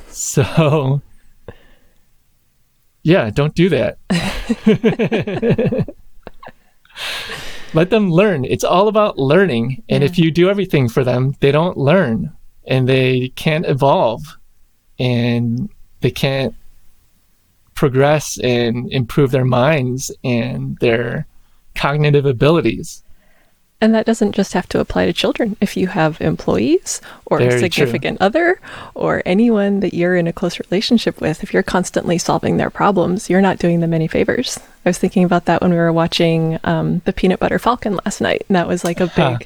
So, 0.09 1.01
yeah, 3.01 3.31
don't 3.31 3.55
do 3.55 3.67
that. 3.69 3.97
Let 7.73 7.89
them 7.89 8.11
learn. 8.11 8.45
It's 8.45 8.63
all 8.63 8.87
about 8.87 9.17
learning. 9.17 9.83
And 9.89 10.03
if 10.03 10.19
you 10.19 10.29
do 10.29 10.49
everything 10.49 10.87
for 10.87 11.03
them, 11.03 11.35
they 11.39 11.51
don't 11.51 11.77
learn 11.77 12.31
and 12.65 12.87
they 12.87 13.29
can't 13.29 13.65
evolve 13.65 14.21
and 14.99 15.67
they 16.01 16.11
can't 16.11 16.55
progress 17.75 18.37
and 18.39 18.91
improve 18.91 19.31
their 19.31 19.45
minds 19.45 20.11
and 20.23 20.77
their 20.79 21.25
cognitive 21.75 22.25
abilities. 22.25 23.03
And 23.81 23.93
that 23.93 24.05
doesn't 24.05 24.31
just 24.31 24.53
have 24.53 24.69
to 24.69 24.79
apply 24.79 25.07
to 25.07 25.11
children. 25.13 25.57
If 25.59 25.75
you 25.75 25.87
have 25.87 26.21
employees 26.21 27.01
or 27.25 27.39
Very 27.39 27.49
a 27.49 27.51
true. 27.57 27.69
significant 27.69 28.21
other 28.21 28.61
or 28.93 29.21
anyone 29.25 29.81
that 29.81 29.93
you're 29.93 30.15
in 30.15 30.25
a 30.25 30.31
close 30.31 30.57
relationship 30.57 31.19
with, 31.19 31.43
if 31.43 31.51
you're 31.53 31.63
constantly 31.63 32.17
solving 32.17 32.55
their 32.55 32.69
problems, 32.69 33.29
you're 33.29 33.41
not 33.41 33.59
doing 33.59 33.81
them 33.81 33.93
any 33.93 34.07
favors. 34.07 34.57
I 34.85 34.89
was 34.89 34.97
thinking 34.97 35.25
about 35.25 35.45
that 35.45 35.61
when 35.61 35.71
we 35.71 35.77
were 35.77 35.91
watching 35.91 36.59
um, 36.63 37.01
the 37.03 37.11
Peanut 37.11 37.41
Butter 37.41 37.59
Falcon 37.59 37.99
last 38.05 38.21
night. 38.21 38.45
And 38.47 38.55
that 38.55 38.69
was 38.69 38.85
like 38.85 39.01
a 39.01 39.07
Huh. 39.07 39.37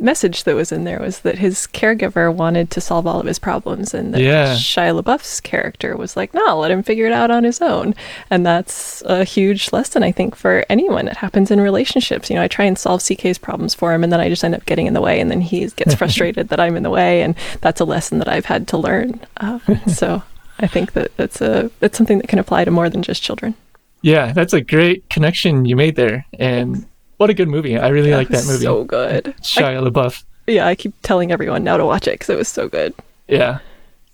Message 0.00 0.44
that 0.44 0.54
was 0.54 0.70
in 0.70 0.84
there 0.84 1.00
was 1.00 1.20
that 1.20 1.38
his 1.38 1.66
caregiver 1.72 2.32
wanted 2.32 2.70
to 2.70 2.80
solve 2.80 3.06
all 3.06 3.18
of 3.20 3.26
his 3.26 3.38
problems 3.38 3.92
and 3.92 4.14
that 4.14 4.20
Yeah. 4.20 4.54
Shia 4.54 5.00
LaBeouf's 5.00 5.40
character 5.40 5.96
was 5.96 6.16
like, 6.16 6.32
no, 6.34 6.58
let 6.58 6.70
him 6.70 6.82
figure 6.82 7.06
it 7.06 7.12
out 7.12 7.30
on 7.30 7.44
his 7.44 7.60
own. 7.60 7.94
And 8.30 8.46
that's 8.46 9.02
a 9.06 9.24
huge 9.24 9.72
lesson, 9.72 10.02
I 10.02 10.12
think, 10.12 10.36
for 10.36 10.64
anyone. 10.68 11.08
It 11.08 11.16
happens 11.16 11.50
in 11.50 11.60
relationships. 11.60 12.30
You 12.30 12.36
know, 12.36 12.42
I 12.42 12.48
try 12.48 12.64
and 12.64 12.78
solve 12.78 13.00
CK's 13.00 13.38
problems 13.38 13.74
for 13.74 13.92
him, 13.92 14.04
and 14.04 14.12
then 14.12 14.20
I 14.20 14.28
just 14.28 14.44
end 14.44 14.54
up 14.54 14.66
getting 14.66 14.86
in 14.86 14.94
the 14.94 15.00
way, 15.00 15.20
and 15.20 15.30
then 15.30 15.40
he 15.40 15.66
gets 15.68 15.94
frustrated 16.00 16.48
that 16.48 16.60
I'm 16.60 16.76
in 16.76 16.82
the 16.82 16.90
way. 16.90 17.22
And 17.22 17.34
that's 17.60 17.80
a 17.80 17.84
lesson 17.84 18.18
that 18.18 18.28
I've 18.28 18.46
had 18.46 18.68
to 18.68 18.76
learn. 18.76 19.20
Uh, 19.38 19.58
so 19.88 20.22
I 20.58 20.66
think 20.66 20.92
that 20.92 21.16
that's, 21.16 21.40
a, 21.40 21.70
that's 21.80 21.96
something 21.98 22.18
that 22.18 22.28
can 22.28 22.38
apply 22.38 22.64
to 22.64 22.70
more 22.70 22.88
than 22.88 23.02
just 23.02 23.22
children. 23.22 23.54
Yeah, 24.02 24.32
that's 24.32 24.52
a 24.52 24.60
great 24.60 25.08
connection 25.10 25.64
you 25.64 25.74
made 25.74 25.96
there. 25.96 26.24
And 26.38 26.86
what 27.18 27.30
a 27.30 27.34
good 27.34 27.48
movie. 27.48 27.78
I 27.78 27.88
really 27.88 28.12
like 28.12 28.28
that 28.28 28.46
movie. 28.46 28.64
So 28.64 28.84
good. 28.84 29.28
I, 29.28 29.32
Shia 29.42 29.86
LaBeouf. 29.88 30.24
yeah, 30.46 30.66
I 30.66 30.74
keep 30.74 30.94
telling 31.02 31.30
everyone 31.30 31.62
now 31.62 31.76
to 31.76 31.84
watch 31.84 32.08
it 32.08 32.12
because 32.12 32.30
it 32.30 32.36
was 32.38 32.48
so 32.48 32.68
good. 32.68 32.94
Yeah. 33.28 33.58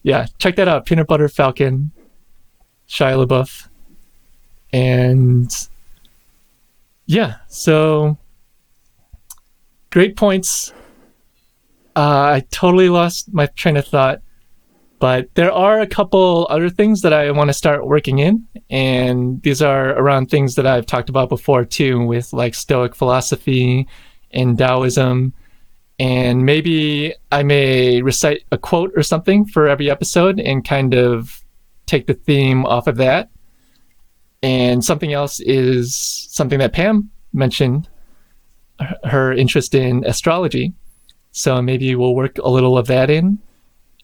Yeah. 0.02 0.26
Check 0.38 0.56
that 0.56 0.66
out. 0.68 0.84
Peanut 0.86 1.06
Butter 1.06 1.28
Falcon, 1.28 1.92
Shia 2.88 3.24
LaBeouf. 3.24 3.68
And 4.72 5.50
yeah, 7.06 7.36
so 7.48 8.18
great 9.90 10.16
points. 10.16 10.72
Uh, 11.96 12.34
I 12.34 12.46
totally 12.50 12.88
lost 12.88 13.32
my 13.32 13.46
train 13.46 13.76
of 13.76 13.86
thought, 13.86 14.20
but 15.04 15.28
there 15.34 15.52
are 15.52 15.80
a 15.80 15.86
couple 15.86 16.46
other 16.48 16.70
things 16.70 17.02
that 17.02 17.12
I 17.12 17.30
want 17.30 17.48
to 17.48 17.52
start 17.52 17.86
working 17.86 18.20
in. 18.20 18.48
And 18.70 19.42
these 19.42 19.60
are 19.60 19.90
around 19.90 20.30
things 20.30 20.54
that 20.54 20.66
I've 20.66 20.86
talked 20.86 21.10
about 21.10 21.28
before 21.28 21.66
too, 21.66 22.06
with 22.06 22.32
like 22.32 22.54
Stoic 22.54 22.94
philosophy 22.94 23.86
and 24.30 24.56
Taoism 24.56 25.34
and 25.98 26.46
maybe 26.46 27.12
I 27.30 27.42
may 27.42 28.00
recite 28.00 28.44
a 28.50 28.56
quote 28.56 28.92
or 28.96 29.02
something 29.02 29.44
for 29.44 29.68
every 29.68 29.90
episode 29.90 30.40
and 30.40 30.66
kind 30.66 30.94
of 30.94 31.44
take 31.84 32.06
the 32.06 32.14
theme 32.14 32.64
off 32.64 32.86
of 32.86 32.96
that. 32.96 33.28
And 34.42 34.82
something 34.82 35.12
else 35.12 35.38
is 35.40 35.94
something 36.30 36.60
that 36.60 36.72
Pam 36.72 37.10
mentioned 37.34 37.90
her- 39.04 39.34
interest 39.34 39.74
in 39.74 40.02
astrology. 40.06 40.72
So 41.32 41.60
maybe 41.60 41.94
we'll 41.94 42.14
work 42.14 42.38
a 42.38 42.48
little 42.48 42.78
of 42.78 42.86
that 42.86 43.10
in. 43.10 43.38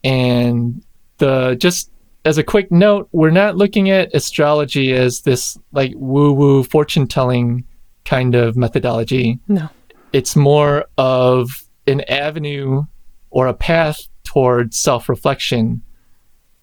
And 0.03 0.83
the 1.21 1.55
just 1.59 1.89
as 2.25 2.37
a 2.37 2.43
quick 2.43 2.71
note, 2.71 3.07
we're 3.13 3.31
not 3.31 3.55
looking 3.57 3.89
at 3.89 4.13
astrology 4.13 4.91
as 4.93 5.21
this 5.21 5.57
like 5.71 5.93
woo 5.95 6.33
woo 6.33 6.63
fortune 6.63 7.07
telling 7.07 7.63
kind 8.05 8.35
of 8.35 8.55
methodology 8.57 9.39
No. 9.47 9.69
it's 10.11 10.35
more 10.35 10.85
of 10.97 11.49
an 11.87 12.01
avenue 12.01 12.83
or 13.29 13.47
a 13.47 13.53
path 13.53 14.07
towards 14.23 14.77
self-reflection 14.79 15.81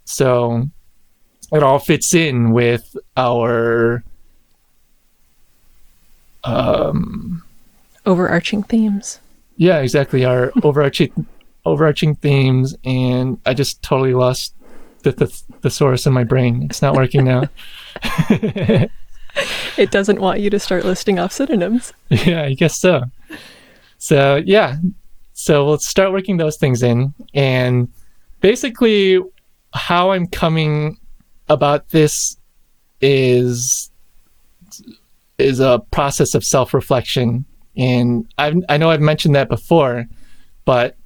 so 0.05 0.69
it 1.53 1.63
all 1.63 1.79
fits 1.79 2.13
in 2.15 2.51
with 2.53 2.97
our 3.17 4.03
um 6.45 7.43
Overarching 8.07 8.63
themes. 8.65 9.21
yeah 9.57 9.79
exactly 9.79 10.25
our 10.25 10.53
overarching 10.63 11.27
overarching 11.69 12.15
themes 12.17 12.75
and 12.85 13.39
i 13.47 13.55
just 13.55 13.83
totally 13.83 14.15
lost 14.15 14.55
the, 15.03 15.13
the 15.13 15.27
thesaurus 15.63 16.07
in 16.07 16.13
my 16.13 16.25
brain 16.25 16.65
it's 16.65 16.83
not 16.83 16.95
working 16.95 17.25
now 17.25 17.45
It 19.77 19.91
doesn't 19.91 20.21
want 20.21 20.41
you 20.41 20.51
to 20.51 20.59
start 20.59 20.85
listing 20.85 21.19
off 21.19 21.33
synonyms. 21.33 21.93
yeah, 22.11 22.43
I 22.43 22.55
guess 22.55 22.79
so. 22.79 23.03
So 23.99 24.43
yeah, 24.45 24.77
so 25.33 25.65
we'll 25.65 25.79
start 25.79 26.13
working 26.13 26.37
those 26.37 26.57
things 26.57 26.83
in, 26.83 27.15
and 27.35 27.89
basically, 28.41 29.21
how 29.75 30.11
I'm 30.11 30.27
coming 30.27 30.99
about 31.49 31.91
this 31.91 32.37
is 33.01 33.91
is 35.39 35.61
a 35.61 35.81
process 35.93 36.35
of 36.35 36.45
self 36.45 36.75
reflection, 36.75 37.45
and 37.77 38.27
I 38.39 38.55
I 38.69 38.77
know 38.77 38.91
I've 38.91 39.01
mentioned 39.01 39.37
that 39.37 39.49
before, 39.49 40.07
but 40.65 40.97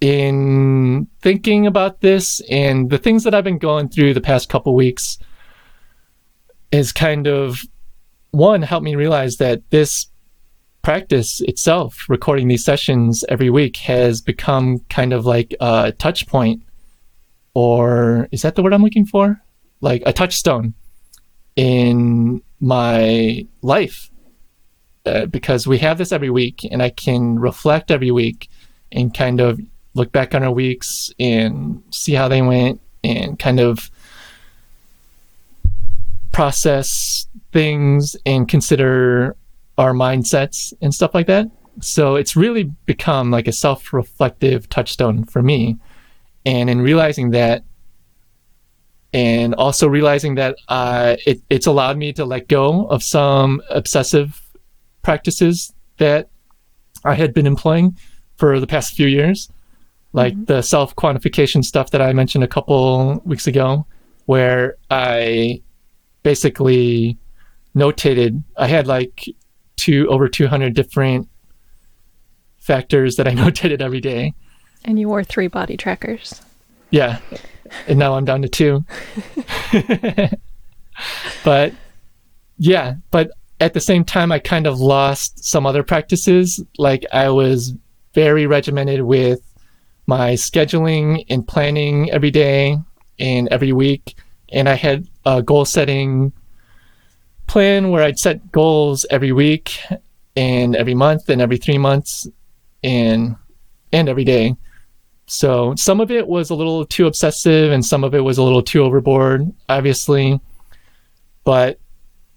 in 0.00 1.06
thinking 1.20 1.66
about 1.66 2.00
this 2.00 2.40
and 2.50 2.90
the 2.90 2.98
things 2.98 3.24
that 3.24 3.34
I've 3.34 3.44
been 3.44 3.58
going 3.58 3.88
through 3.88 4.14
the 4.14 4.20
past 4.20 4.48
couple 4.48 4.74
weeks 4.74 5.18
is 6.72 6.92
kind 6.92 7.26
of 7.26 7.60
one 8.30 8.62
helped 8.62 8.84
me 8.84 8.94
realize 8.94 9.36
that 9.36 9.68
this 9.70 10.06
practice 10.82 11.42
itself 11.42 12.06
recording 12.08 12.48
these 12.48 12.64
sessions 12.64 13.24
every 13.28 13.50
week 13.50 13.76
has 13.76 14.22
become 14.22 14.78
kind 14.88 15.12
of 15.12 15.26
like 15.26 15.54
a 15.60 15.92
touch 15.92 16.26
point 16.26 16.62
or 17.52 18.28
is 18.30 18.42
that 18.42 18.54
the 18.54 18.62
word 18.62 18.72
i'm 18.72 18.82
looking 18.82 19.04
for? 19.04 19.42
Like 19.82 20.02
a 20.06 20.12
touchstone 20.12 20.74
in 21.56 22.42
my 22.60 23.46
life 23.60 24.10
uh, 25.04 25.26
because 25.26 25.66
we 25.66 25.78
have 25.78 25.98
this 25.98 26.12
every 26.12 26.30
week 26.30 26.64
and 26.70 26.82
i 26.82 26.90
can 26.90 27.38
reflect 27.38 27.90
every 27.90 28.10
week 28.10 28.48
and 28.92 29.14
kind 29.14 29.40
of 29.40 29.58
look 29.94 30.12
back 30.12 30.34
on 30.34 30.42
our 30.42 30.52
weeks 30.52 31.10
and 31.18 31.82
see 31.90 32.12
how 32.12 32.28
they 32.28 32.42
went 32.42 32.80
and 33.02 33.38
kind 33.38 33.60
of 33.60 33.90
process 36.32 37.26
things 37.52 38.16
and 38.24 38.48
consider 38.48 39.36
our 39.78 39.92
mindsets 39.92 40.72
and 40.80 40.94
stuff 40.94 41.14
like 41.14 41.26
that. 41.26 41.46
So 41.80 42.16
it's 42.16 42.36
really 42.36 42.64
become 42.86 43.30
like 43.30 43.48
a 43.48 43.52
self 43.52 43.92
reflective 43.92 44.68
touchstone 44.68 45.24
for 45.24 45.42
me. 45.42 45.78
And 46.46 46.70
in 46.70 46.80
realizing 46.80 47.30
that, 47.30 47.64
and 49.12 49.54
also 49.56 49.88
realizing 49.88 50.36
that 50.36 50.56
uh, 50.68 51.16
it, 51.26 51.42
it's 51.50 51.66
allowed 51.66 51.96
me 51.96 52.12
to 52.12 52.24
let 52.24 52.48
go 52.48 52.86
of 52.86 53.02
some 53.02 53.60
obsessive 53.68 54.40
practices 55.02 55.72
that 55.98 56.28
I 57.04 57.14
had 57.14 57.34
been 57.34 57.46
employing 57.46 57.96
for 58.36 58.60
the 58.60 58.66
past 58.66 58.94
few 58.94 59.08
years, 59.08 59.50
like 60.12 60.34
mm-hmm. 60.34 60.44
the 60.44 60.62
self 60.62 60.96
quantification 60.96 61.64
stuff 61.64 61.90
that 61.90 62.02
I 62.02 62.12
mentioned 62.12 62.44
a 62.44 62.48
couple 62.48 63.22
weeks 63.24 63.46
ago, 63.46 63.86
where 64.26 64.76
I 64.90 65.62
basically 66.22 67.16
notated 67.74 68.42
I 68.56 68.66
had 68.66 68.86
like 68.86 69.28
two 69.76 70.08
over 70.08 70.28
200 70.28 70.74
different 70.74 71.28
factors 72.58 73.16
that 73.16 73.26
I 73.26 73.30
notated 73.34 73.80
every 73.80 74.00
day. 74.00 74.34
And 74.84 74.98
you 74.98 75.08
wore 75.08 75.24
three 75.24 75.48
body 75.48 75.76
trackers. 75.76 76.40
Yeah. 76.90 77.18
And 77.86 77.98
now 77.98 78.14
I'm 78.14 78.24
down 78.24 78.42
to 78.42 78.48
two. 78.48 78.84
but 81.44 81.72
yeah, 82.58 82.94
but 83.10 83.30
at 83.60 83.74
the 83.74 83.80
same 83.80 84.04
time, 84.04 84.32
I 84.32 84.38
kind 84.38 84.66
of 84.66 84.80
lost 84.80 85.44
some 85.44 85.66
other 85.66 85.82
practices. 85.82 86.62
Like 86.78 87.04
I 87.12 87.28
was 87.28 87.74
very 88.14 88.46
regimented 88.46 89.02
with 89.02 89.40
my 90.10 90.32
scheduling 90.32 91.24
and 91.30 91.46
planning 91.46 92.10
every 92.10 92.32
day 92.32 92.76
and 93.20 93.46
every 93.48 93.72
week. 93.72 94.16
And 94.48 94.68
I 94.68 94.74
had 94.74 95.06
a 95.24 95.40
goal 95.40 95.64
setting 95.64 96.32
plan 97.46 97.90
where 97.90 98.02
I'd 98.02 98.18
set 98.18 98.50
goals 98.50 99.06
every 99.08 99.30
week 99.30 99.78
and 100.34 100.74
every 100.74 100.94
month 100.94 101.28
and 101.28 101.40
every 101.40 101.58
three 101.58 101.78
months 101.78 102.26
and 102.82 103.36
and 103.92 104.08
every 104.08 104.24
day. 104.24 104.56
So 105.26 105.74
some 105.76 106.00
of 106.00 106.10
it 106.10 106.26
was 106.26 106.50
a 106.50 106.56
little 106.56 106.84
too 106.84 107.06
obsessive 107.06 107.70
and 107.70 107.86
some 107.86 108.02
of 108.02 108.12
it 108.12 108.20
was 108.20 108.36
a 108.38 108.42
little 108.42 108.62
too 108.62 108.82
overboard, 108.82 109.42
obviously. 109.68 110.40
But 111.44 111.78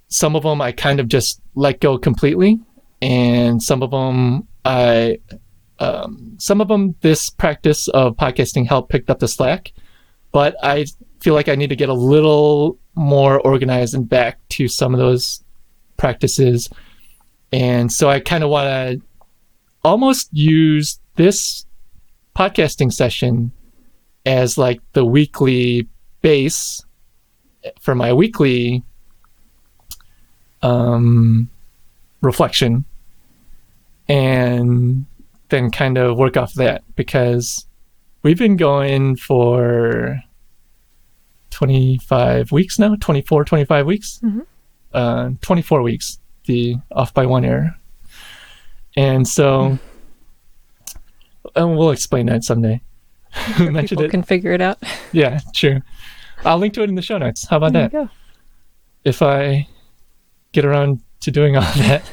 some 0.10 0.36
of 0.36 0.44
them 0.44 0.62
I 0.62 0.74
kind 0.74 1.00
of 1.00 1.08
just 1.08 1.42
let 1.56 1.80
go 1.80 1.98
completely, 1.98 2.60
and 3.02 3.62
some 3.62 3.82
of 3.82 3.90
them 3.90 4.48
I, 4.64 5.18
um, 5.84 6.36
some 6.40 6.62
of 6.62 6.68
them 6.68 6.96
this 7.02 7.30
practice 7.30 7.88
of 7.90 8.16
podcasting 8.16 8.68
helped 8.68 8.90
picked 8.90 9.10
up 9.10 9.20
the 9.20 9.28
slack, 9.28 9.74
but 10.32 10.56
I 10.64 10.86
feel 11.20 11.34
like 11.34 11.50
I 11.50 11.56
need 11.56 11.70
to 11.70 11.76
get 11.76 11.90
a 11.90 11.94
little 11.94 12.78
more 12.96 13.40
organized 13.42 13.94
and 13.94 14.08
back 14.08 14.40
to 14.50 14.68
some 14.68 14.94
of 14.94 15.00
those 15.00 15.44
practices, 15.98 16.70
and 17.52 17.92
so 17.92 18.10
I 18.10 18.20
kind 18.20 18.44
of 18.44 18.50
want 18.50 18.68
to 18.68 19.02
almost 19.84 20.30
use 20.32 21.00
this 21.16 21.66
podcasting 22.36 22.92
session 22.92 23.52
as 24.26 24.58
like 24.58 24.80
the 24.94 25.06
weekly 25.06 25.88
base 26.22 26.84
for 27.80 27.94
my 27.94 28.14
weekly 28.14 28.84
um, 30.62 31.50
reflection. 32.22 32.86
And 34.08 35.06
then 35.54 35.70
kind 35.72 35.98
of 35.98 36.18
work 36.18 36.36
off 36.36 36.54
that 36.56 36.84
because 36.96 37.66
we've 38.24 38.38
been 38.38 38.58
going 38.58 39.16
for 39.16 40.20
25 41.52 42.52
weeks 42.52 42.80
now 42.80 42.96
24 43.00 43.46
25 43.46 43.86
weeks 43.86 44.20
mm-hmm. 44.24 44.40
uh, 44.94 45.30
24 45.42 45.82
weeks 45.84 46.20
the 46.46 46.76
off 46.92 47.14
by 47.14 47.26
one 47.26 47.46
error 47.46 47.76
and 48.98 49.28
so 49.28 49.78
and 51.56 51.78
we'll 51.78 51.92
explain 51.92 52.26
that 52.26 52.44
someday 52.44 52.82
People 53.58 54.10
can 54.10 54.24
figure 54.24 54.52
it 54.52 54.62
out. 54.62 54.78
Yeah, 55.12 55.40
sure. 55.54 55.82
I'll 56.46 56.58
link 56.58 56.74
to 56.76 56.84
it 56.84 56.90
in 56.90 56.96
the 56.96 57.02
show 57.02 57.18
notes. 57.18 57.48
How 57.48 57.58
about 57.58 57.74
There 57.74 57.90
that? 57.90 58.10
if 59.04 59.22
I 59.22 59.68
get 60.52 60.66
around 60.66 61.02
to 61.22 61.32
doing 61.32 61.56
all 61.56 61.62
that. 61.78 62.04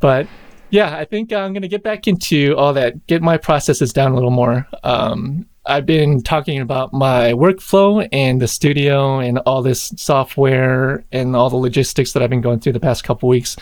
but 0.00 0.26
yeah, 0.70 0.96
I 0.96 1.04
think 1.04 1.32
I'm 1.32 1.52
going 1.52 1.62
to 1.62 1.68
get 1.68 1.82
back 1.82 2.06
into 2.06 2.54
all 2.56 2.72
that, 2.74 3.06
get 3.06 3.22
my 3.22 3.36
processes 3.36 3.92
down 3.92 4.12
a 4.12 4.14
little 4.14 4.30
more. 4.30 4.66
Um, 4.84 5.46
I've 5.66 5.86
been 5.86 6.22
talking 6.22 6.60
about 6.60 6.94
my 6.94 7.32
workflow 7.32 8.08
and 8.10 8.40
the 8.40 8.48
studio 8.48 9.18
and 9.18 9.38
all 9.40 9.62
this 9.62 9.92
software 9.96 11.04
and 11.12 11.36
all 11.36 11.50
the 11.50 11.56
logistics 11.56 12.12
that 12.12 12.22
I've 12.22 12.30
been 12.30 12.40
going 12.40 12.60
through 12.60 12.72
the 12.72 12.80
past 12.80 13.04
couple 13.04 13.28
weeks. 13.28 13.56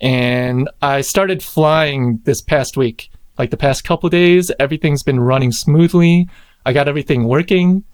And 0.00 0.68
I 0.82 1.00
started 1.00 1.42
flying 1.42 2.20
this 2.24 2.42
past 2.42 2.76
week. 2.76 3.10
Like 3.38 3.50
the 3.50 3.56
past 3.56 3.84
couple 3.84 4.08
days, 4.10 4.50
everything's 4.58 5.02
been 5.02 5.20
running 5.20 5.52
smoothly. 5.52 6.28
I 6.66 6.72
got 6.72 6.88
everything 6.88 7.24
working. 7.24 7.84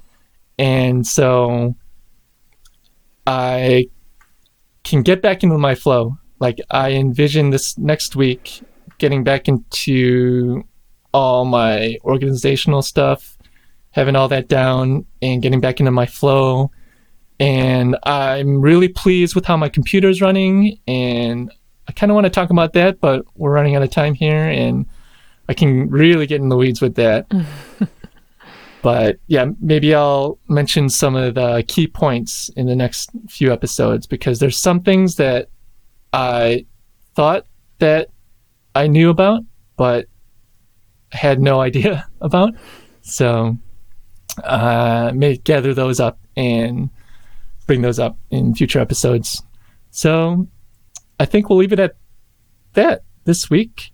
And 0.58 1.06
so 1.06 1.76
I 3.26 3.86
can 4.82 5.02
get 5.02 5.22
back 5.22 5.42
into 5.42 5.58
my 5.58 5.74
flow. 5.74 6.16
Like 6.42 6.60
I 6.70 6.90
envision 6.90 7.50
this 7.50 7.78
next 7.78 8.16
week 8.16 8.64
getting 8.98 9.22
back 9.22 9.46
into 9.46 10.64
all 11.14 11.44
my 11.44 11.98
organizational 12.02 12.82
stuff, 12.82 13.38
having 13.92 14.16
all 14.16 14.26
that 14.26 14.48
down 14.48 15.06
and 15.22 15.40
getting 15.40 15.60
back 15.60 15.78
into 15.78 15.92
my 15.92 16.04
flow. 16.04 16.72
And 17.38 17.96
I'm 18.02 18.60
really 18.60 18.88
pleased 18.88 19.36
with 19.36 19.44
how 19.44 19.56
my 19.56 19.68
computer's 19.68 20.20
running 20.20 20.80
and 20.88 21.48
I 21.86 21.92
kind 21.92 22.10
of 22.10 22.14
want 22.16 22.24
to 22.24 22.30
talk 22.30 22.50
about 22.50 22.72
that, 22.72 23.00
but 23.00 23.24
we're 23.36 23.52
running 23.52 23.76
out 23.76 23.84
of 23.84 23.90
time 23.90 24.14
here 24.14 24.48
and 24.48 24.84
I 25.48 25.54
can 25.54 25.88
really 25.90 26.26
get 26.26 26.40
in 26.40 26.48
the 26.48 26.56
weeds 26.56 26.80
with 26.80 26.96
that. 26.96 27.32
but 28.82 29.20
yeah, 29.28 29.46
maybe 29.60 29.94
I'll 29.94 30.40
mention 30.48 30.88
some 30.88 31.14
of 31.14 31.34
the 31.36 31.62
key 31.68 31.86
points 31.86 32.48
in 32.56 32.66
the 32.66 32.74
next 32.74 33.10
few 33.28 33.52
episodes 33.52 34.08
because 34.08 34.40
there's 34.40 34.58
some 34.58 34.80
things 34.80 35.14
that 35.16 35.48
I 36.12 36.66
thought 37.14 37.46
that 37.78 38.08
I 38.74 38.86
knew 38.86 39.10
about, 39.10 39.42
but 39.76 40.06
had 41.10 41.40
no 41.40 41.60
idea 41.60 42.06
about. 42.20 42.54
So 43.02 43.58
uh, 44.44 45.12
may 45.14 45.36
gather 45.36 45.74
those 45.74 46.00
up 46.00 46.18
and 46.36 46.90
bring 47.66 47.82
those 47.82 47.98
up 47.98 48.18
in 48.30 48.54
future 48.54 48.80
episodes. 48.80 49.42
So 49.90 50.48
I 51.20 51.24
think 51.24 51.48
we'll 51.48 51.58
leave 51.58 51.72
it 51.72 51.80
at 51.80 51.96
that 52.74 53.02
this 53.24 53.50
week. 53.50 53.92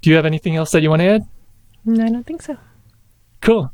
Do 0.00 0.10
you 0.10 0.16
have 0.16 0.26
anything 0.26 0.56
else 0.56 0.70
that 0.72 0.82
you 0.82 0.90
want 0.90 1.00
to 1.00 1.08
add? 1.08 1.28
No, 1.84 2.04
I 2.04 2.08
don't 2.08 2.26
think 2.26 2.42
so. 2.42 2.56
Cool. 3.40 3.70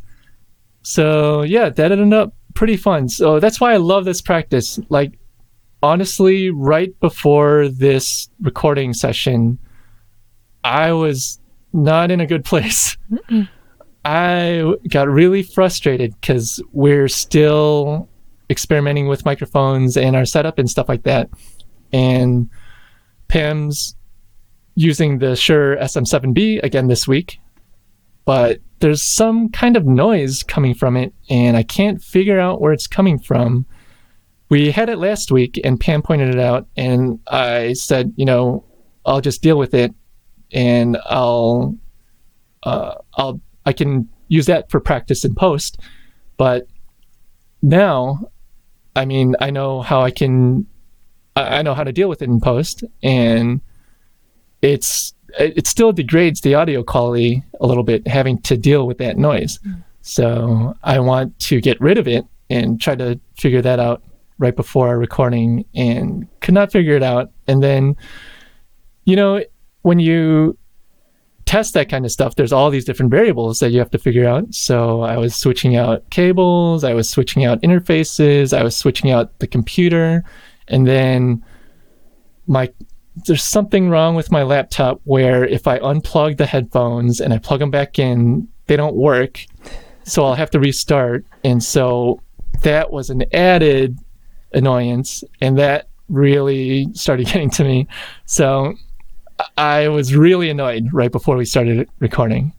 So 0.83 1.42
yeah, 1.42 1.68
that 1.68 1.92
ended 1.92 2.12
up 2.12 2.35
pretty 2.55 2.76
fun. 2.76 3.09
So 3.09 3.38
that's 3.40 3.61
why 3.61 3.72
I 3.72 3.76
love 3.76 4.05
this 4.05 4.20
practice. 4.20 4.79
Like 4.88 5.18
honestly, 5.82 6.50
right 6.50 6.98
before 7.00 7.68
this 7.68 8.28
recording 8.40 8.92
session, 8.92 9.58
I 10.64 10.92
was 10.92 11.40
not 11.72 12.10
in 12.10 12.20
a 12.20 12.26
good 12.26 12.44
place. 12.44 12.96
Mm-mm. 13.10 13.48
I 14.04 14.74
got 14.88 15.08
really 15.08 15.42
frustrated 15.42 16.14
because 16.20 16.62
we're 16.72 17.08
still 17.08 18.08
experimenting 18.48 19.08
with 19.08 19.24
microphones 19.24 19.96
and 19.96 20.16
our 20.16 20.24
setup 20.24 20.58
and 20.58 20.68
stuff 20.68 20.88
like 20.88 21.02
that. 21.04 21.28
And 21.92 22.48
Pam's 23.28 23.96
using 24.74 25.18
the 25.18 25.36
Shure 25.36 25.76
SM7B 25.76 26.62
again 26.62 26.88
this 26.88 27.06
week, 27.06 27.38
but 28.24 28.60
there's 28.80 29.02
some 29.02 29.50
kind 29.50 29.76
of 29.76 29.86
noise 29.86 30.42
coming 30.42 30.74
from 30.74 30.96
it, 30.96 31.12
and 31.28 31.56
I 31.56 31.62
can't 31.62 32.02
figure 32.02 32.40
out 32.40 32.60
where 32.60 32.72
it's 32.72 32.86
coming 32.86 33.18
from. 33.18 33.66
We 34.50 34.72
had 34.72 34.88
it 34.88 34.98
last 34.98 35.30
week, 35.30 35.60
and 35.62 35.80
Pam 35.80 36.02
pointed 36.02 36.28
it 36.28 36.40
out, 36.40 36.66
and 36.76 37.20
I 37.28 37.72
said, 37.74 38.12
you 38.16 38.24
know, 38.24 38.64
I'll 39.06 39.20
just 39.20 39.42
deal 39.42 39.56
with 39.56 39.74
it, 39.74 39.94
and 40.52 40.98
I'll, 41.06 41.76
uh, 42.64 42.96
I'll, 43.14 43.40
I 43.64 43.72
can 43.72 44.08
use 44.26 44.46
that 44.46 44.68
for 44.68 44.80
practice 44.80 45.24
in 45.24 45.36
post. 45.36 45.80
But 46.36 46.66
now, 47.62 48.30
I 48.96 49.04
mean, 49.04 49.36
I 49.40 49.50
know 49.50 49.82
how 49.82 50.02
I 50.02 50.10
can, 50.10 50.66
I 51.36 51.62
know 51.62 51.74
how 51.74 51.84
to 51.84 51.92
deal 51.92 52.08
with 52.08 52.20
it 52.20 52.28
in 52.28 52.40
post, 52.40 52.82
and 53.04 53.60
it's 54.62 55.14
it 55.38 55.58
it 55.58 55.66
still 55.68 55.92
degrades 55.92 56.40
the 56.40 56.54
audio 56.54 56.82
quality 56.82 57.42
a 57.60 57.66
little 57.66 57.84
bit 57.84 58.06
having 58.08 58.40
to 58.42 58.56
deal 58.56 58.86
with 58.86 58.98
that 58.98 59.16
noise. 59.16 59.60
So 60.02 60.74
I 60.82 60.98
want 60.98 61.38
to 61.40 61.60
get 61.60 61.80
rid 61.80 61.98
of 61.98 62.08
it 62.08 62.24
and 62.48 62.80
try 62.80 62.96
to 62.96 63.20
figure 63.36 63.62
that 63.62 63.78
out 63.78 64.02
right 64.40 64.57
before 64.57 64.88
our 64.88 64.98
recording 64.98 65.64
and 65.74 66.26
could 66.40 66.55
not 66.55 66.72
figure 66.72 66.96
it 66.96 67.03
out. 67.03 67.31
And 67.46 67.62
then, 67.62 67.94
you 69.05 69.14
know, 69.14 69.44
when 69.83 70.00
you 70.00 70.59
test 71.44 71.74
that 71.74 71.88
kind 71.88 72.05
of 72.05 72.11
stuff, 72.11 72.37
there's 72.37 72.53
all 72.53 72.70
these 72.70 72.85
different 72.85 73.11
variables 73.11 73.59
that 73.59 73.70
you 73.70 73.79
have 73.79 73.90
to 73.90 73.98
figure 73.98 74.26
out. 74.26 74.53
So 74.55 75.03
I 75.03 75.16
was 75.16 75.35
switching 75.35 75.77
out 75.77 76.08
cables, 76.10 76.85
I 76.85 76.94
was 76.94 77.08
switching 77.08 77.44
out 77.44 77.60
interfaces, 77.62 78.56
I 78.56 78.62
was 78.62 78.77
switching 78.77 79.10
out 79.10 79.38
the 79.38 79.46
computer, 79.46 80.25
and 80.69 80.87
then 80.87 81.44
my 82.46 82.73
there's 83.27 83.42
something 83.42 83.90
wrong 83.90 84.14
with 84.14 84.31
my 84.31 84.42
laptop 84.42 85.00
where 85.04 85.44
if 85.44 85.67
I 85.67 85.79
unplug 85.81 86.38
the 86.38 86.46
headphones 86.46 87.21
and 87.21 87.35
I 87.35 87.38
plug 87.38 87.60
them 87.60 87.71
back 87.71 87.98
in, 87.98 88.48
they 88.67 88.77
don't 88.77 88.94
work. 88.96 89.44
So 90.04 90.25
I'll 90.25 90.35
have 90.35 90.50
to 90.50 90.60
restart. 90.60 91.25
And 91.44 91.62
so 91.62 92.23
that 92.62 92.92
was 92.92 93.10
an 93.10 93.25
added 93.35 93.98
annoyance. 94.53 95.25
And 95.40 95.59
that 95.59 95.88
really 96.09 96.92
started 96.94 97.27
getting 97.33 97.51
to 97.51 97.65
me. 97.65 97.87
So 98.27 98.75
I 99.57 99.88
was 99.88 100.15
really 100.15 100.51
annoyed 100.51 100.88
right 100.92 101.11
before 101.11 101.37
we 101.37 101.44
started 101.44 101.88
recording. 101.98 102.53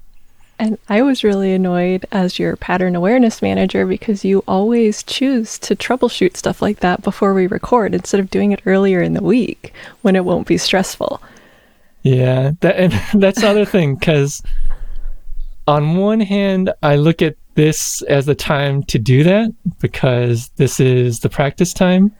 And 0.59 0.77
I 0.89 1.01
was 1.01 1.23
really 1.23 1.53
annoyed 1.53 2.05
as 2.11 2.37
your 2.37 2.55
pattern 2.55 2.95
awareness 2.95 3.41
manager 3.41 3.87
because 3.87 4.23
you 4.23 4.43
always 4.47 5.01
choose 5.01 5.57
to 5.57 5.75
troubleshoot 5.75 6.37
stuff 6.37 6.61
like 6.61 6.81
that 6.81 7.01
before 7.01 7.33
we 7.33 7.47
record 7.47 7.95
instead 7.95 8.19
of 8.19 8.29
doing 8.29 8.51
it 8.51 8.61
earlier 8.67 9.01
in 9.01 9.13
the 9.13 9.23
week 9.23 9.73
when 10.03 10.15
it 10.15 10.23
won't 10.23 10.47
be 10.47 10.59
stressful. 10.59 11.19
Yeah, 12.03 12.51
that 12.59 12.75
and 12.75 12.93
that's 13.21 13.41
the 13.41 13.47
other 13.47 13.65
thing 13.65 13.95
because 13.95 14.43
on 15.67 15.95
one 15.95 16.19
hand, 16.19 16.71
I 16.83 16.95
look 16.95 17.23
at 17.23 17.37
this 17.55 18.01
as 18.03 18.25
the 18.25 18.35
time 18.35 18.83
to 18.83 18.97
do 18.97 19.23
that 19.23 19.53
because 19.79 20.49
this 20.55 20.79
is 20.79 21.19
the 21.19 21.29
practice 21.29 21.73
time. 21.73 22.13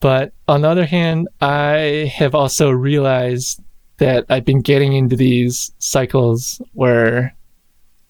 But 0.00 0.32
on 0.48 0.62
the 0.62 0.68
other 0.68 0.86
hand, 0.86 1.28
I 1.40 2.12
have 2.14 2.34
also 2.34 2.70
realized 2.70 3.62
that 3.98 4.26
I've 4.28 4.44
been 4.44 4.60
getting 4.60 4.92
into 4.92 5.16
these 5.16 5.72
cycles 5.78 6.60
where 6.74 7.34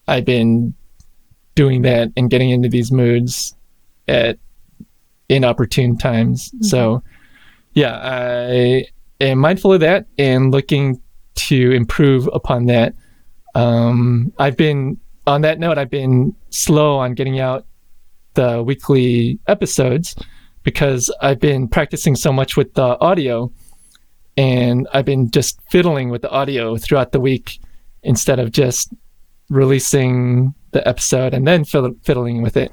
I've 0.07 0.25
been 0.25 0.73
doing 1.55 1.81
that 1.83 2.11
and 2.17 2.29
getting 2.29 2.49
into 2.49 2.69
these 2.69 2.91
moods 2.91 3.55
at 4.07 4.37
inopportune 5.29 5.97
times. 5.97 6.49
Mm-hmm. 6.49 6.63
So, 6.63 7.03
yeah, 7.73 7.99
I 8.01 8.85
am 9.21 9.39
mindful 9.39 9.73
of 9.73 9.79
that 9.79 10.05
and 10.17 10.51
looking 10.51 11.01
to 11.35 11.71
improve 11.71 12.29
upon 12.33 12.65
that. 12.67 12.93
Um, 13.55 14.33
I've 14.37 14.57
been 14.57 14.99
on 15.27 15.41
that 15.41 15.59
note. 15.59 15.77
I've 15.77 15.91
been 15.91 16.35
slow 16.49 16.97
on 16.97 17.13
getting 17.13 17.39
out 17.39 17.65
the 18.33 18.63
weekly 18.63 19.39
episodes 19.47 20.15
because 20.63 21.13
I've 21.21 21.39
been 21.39 21.67
practicing 21.67 22.15
so 22.15 22.33
much 22.33 22.57
with 22.57 22.73
the 22.73 22.99
audio, 22.99 23.51
and 24.35 24.87
I've 24.93 25.05
been 25.05 25.29
just 25.31 25.59
fiddling 25.69 26.09
with 26.09 26.21
the 26.21 26.29
audio 26.29 26.77
throughout 26.77 27.11
the 27.11 27.19
week 27.19 27.59
instead 28.03 28.39
of 28.39 28.51
just 28.51 28.93
releasing 29.49 30.53
the 30.71 30.87
episode 30.87 31.33
and 31.33 31.47
then 31.47 31.63
fiddling 31.65 32.41
with 32.41 32.57
it. 32.57 32.71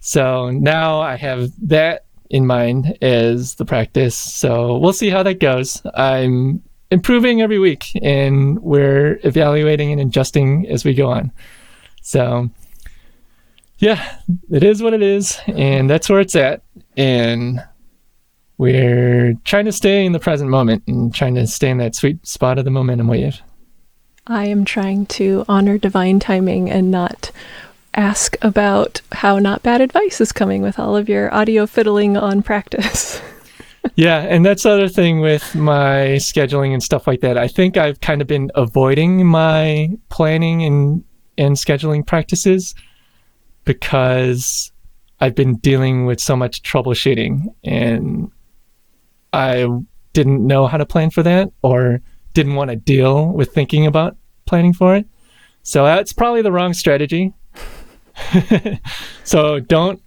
So 0.00 0.50
now 0.50 1.00
I 1.00 1.16
have 1.16 1.50
that 1.68 2.04
in 2.30 2.46
mind 2.46 2.98
as 3.02 3.54
the 3.54 3.64
practice. 3.64 4.14
So 4.14 4.76
we'll 4.78 4.92
see 4.92 5.08
how 5.08 5.22
that 5.22 5.40
goes. 5.40 5.82
I'm 5.94 6.62
improving 6.90 7.40
every 7.40 7.58
week 7.58 7.86
and 8.02 8.58
we're 8.60 9.18
evaluating 9.24 9.92
and 9.92 10.00
adjusting 10.00 10.68
as 10.68 10.84
we 10.84 10.94
go 10.94 11.10
on. 11.10 11.32
So 12.04 12.50
yeah, 13.78 14.18
it 14.50 14.62
is 14.62 14.82
what 14.82 14.92
it 14.92 15.02
is 15.02 15.40
and 15.46 15.88
that's 15.88 16.08
where 16.08 16.20
it's 16.20 16.36
at 16.36 16.62
and 16.96 17.64
we're 18.58 19.34
trying 19.44 19.64
to 19.64 19.72
stay 19.72 20.04
in 20.04 20.12
the 20.12 20.20
present 20.20 20.50
moment 20.50 20.84
and 20.86 21.12
trying 21.14 21.34
to 21.34 21.46
stay 21.46 21.70
in 21.70 21.78
that 21.78 21.94
sweet 21.94 22.24
spot 22.26 22.58
of 22.58 22.66
the 22.66 22.70
momentum 22.70 23.08
wave. 23.08 23.40
I 24.26 24.46
am 24.46 24.64
trying 24.66 25.06
to 25.06 25.44
honor 25.48 25.78
divine 25.78 26.20
timing 26.20 26.70
and 26.70 26.90
not 26.90 27.30
ask 27.94 28.36
about 28.42 29.00
how 29.12 29.38
not 29.38 29.62
bad 29.62 29.80
advice 29.80 30.20
is 30.20 30.30
coming 30.30 30.60
with 30.60 30.78
all 30.78 30.96
of 30.96 31.08
your 31.08 31.32
audio 31.34 31.66
fiddling 31.66 32.18
on 32.18 32.42
practice. 32.42 33.20
yeah, 33.96 34.20
and 34.20 34.44
that's 34.44 34.64
the 34.64 34.70
other 34.70 34.88
thing 34.88 35.20
with 35.20 35.54
my 35.54 36.16
scheduling 36.18 36.74
and 36.74 36.82
stuff 36.82 37.06
like 37.06 37.20
that. 37.20 37.38
I 37.38 37.48
think 37.48 37.76
I've 37.76 38.00
kind 38.00 38.20
of 38.20 38.26
been 38.26 38.50
avoiding 38.54 39.26
my 39.26 39.90
planning 40.10 40.62
and 40.64 41.02
and 41.36 41.56
scheduling 41.56 42.06
practices 42.06 42.74
because 43.64 44.72
I've 45.20 45.34
been 45.34 45.56
dealing 45.56 46.06
with 46.06 46.20
so 46.20 46.36
much 46.36 46.62
troubleshooting 46.62 47.46
and 47.64 48.30
I 49.32 49.66
didn't 50.12 50.46
know 50.46 50.66
how 50.66 50.76
to 50.76 50.86
plan 50.86 51.10
for 51.10 51.22
that 51.22 51.50
or 51.62 52.00
didn't 52.34 52.54
want 52.54 52.70
to 52.70 52.76
deal 52.76 53.28
with 53.28 53.52
thinking 53.52 53.86
about 53.86 54.16
planning 54.46 54.72
for 54.72 54.94
it. 54.96 55.06
So 55.62 55.84
that's 55.84 56.12
probably 56.12 56.42
the 56.42 56.52
wrong 56.52 56.74
strategy. 56.74 57.32
so 59.24 59.60
don't 59.60 60.02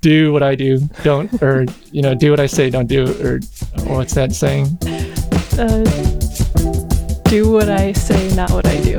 do 0.00 0.32
what 0.32 0.42
I 0.42 0.54
do. 0.54 0.80
Don't, 1.02 1.42
or, 1.42 1.64
you 1.90 2.02
know, 2.02 2.14
do 2.14 2.30
what 2.30 2.40
I 2.40 2.46
say, 2.46 2.70
don't 2.70 2.86
do, 2.86 3.06
or 3.24 3.40
what's 3.84 4.14
that 4.14 4.32
saying? 4.32 4.78
Uh, 5.58 6.17
do 7.28 7.50
what 7.50 7.68
I 7.68 7.92
say, 7.92 8.34
not 8.34 8.50
what 8.50 8.66
I 8.66 8.80
do. 8.80 8.98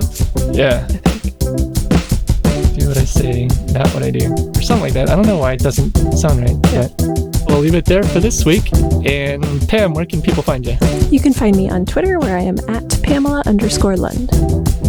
Yeah. 0.52 0.86
I 0.88 2.78
do 2.78 2.88
what 2.88 2.98
I 2.98 3.06
say, 3.06 3.48
not 3.74 3.92
what 3.94 4.04
I 4.04 4.12
do. 4.12 4.32
Or 4.32 4.62
something 4.62 4.82
like 4.82 4.94
that. 4.94 5.10
I 5.10 5.16
don't 5.16 5.26
know 5.26 5.40
why 5.40 5.54
it 5.54 5.62
doesn't 5.62 5.96
sound 6.14 6.42
right, 6.42 6.56
yeah. 6.72 6.88
but 7.00 7.48
we'll 7.48 7.60
leave 7.60 7.74
it 7.74 7.86
there 7.86 8.04
for 8.04 8.20
this 8.20 8.46
week. 8.46 8.72
And 9.06 9.44
Pam, 9.68 9.94
where 9.94 10.06
can 10.06 10.22
people 10.22 10.44
find 10.44 10.64
you? 10.64 10.78
You 11.10 11.20
can 11.20 11.34
find 11.34 11.58
me 11.58 11.72
on 11.72 11.88
Twitter 11.88 12.20
where 12.20 12.38
I 12.38 12.42
am 12.42 12.60
at 12.70 13.02
Pamela 13.02 13.42
underscore 13.48 13.98
Lund. 13.98 14.30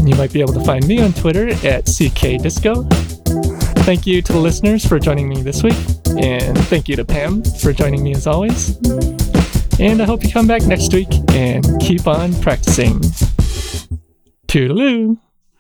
You 0.07 0.17
might 0.17 0.33
be 0.35 0.43
able 0.43 0.53
to 0.55 0.65
find 0.65 0.87
me 0.87 1.01
on 1.01 1.15
Twitter 1.15 1.49
at 1.67 1.87
CK 1.87 2.43
Disco. 2.43 2.83
Thank 3.85 4.07
you 4.07 4.21
to 4.21 4.33
the 4.33 4.39
listeners 4.39 4.87
for 4.87 4.99
joining 4.99 5.31
me 5.31 5.41
this 5.41 5.63
week. 5.63 5.79
And 6.19 6.59
thank 6.67 6.89
you 6.89 6.97
to 6.97 7.07
Pam 7.07 7.43
for 7.43 7.73
joining 7.73 8.03
me 8.03 8.13
as 8.15 8.27
always. 8.27 8.77
And 9.81 10.03
I 10.03 10.05
hope 10.05 10.23
you 10.23 10.31
come 10.31 10.47
back 10.47 10.63
next 10.67 10.93
week 10.93 11.09
and 11.31 11.65
keep 11.81 12.07
on 12.07 12.39
practicing. 12.43 13.01
Toodaloo! 14.47 15.17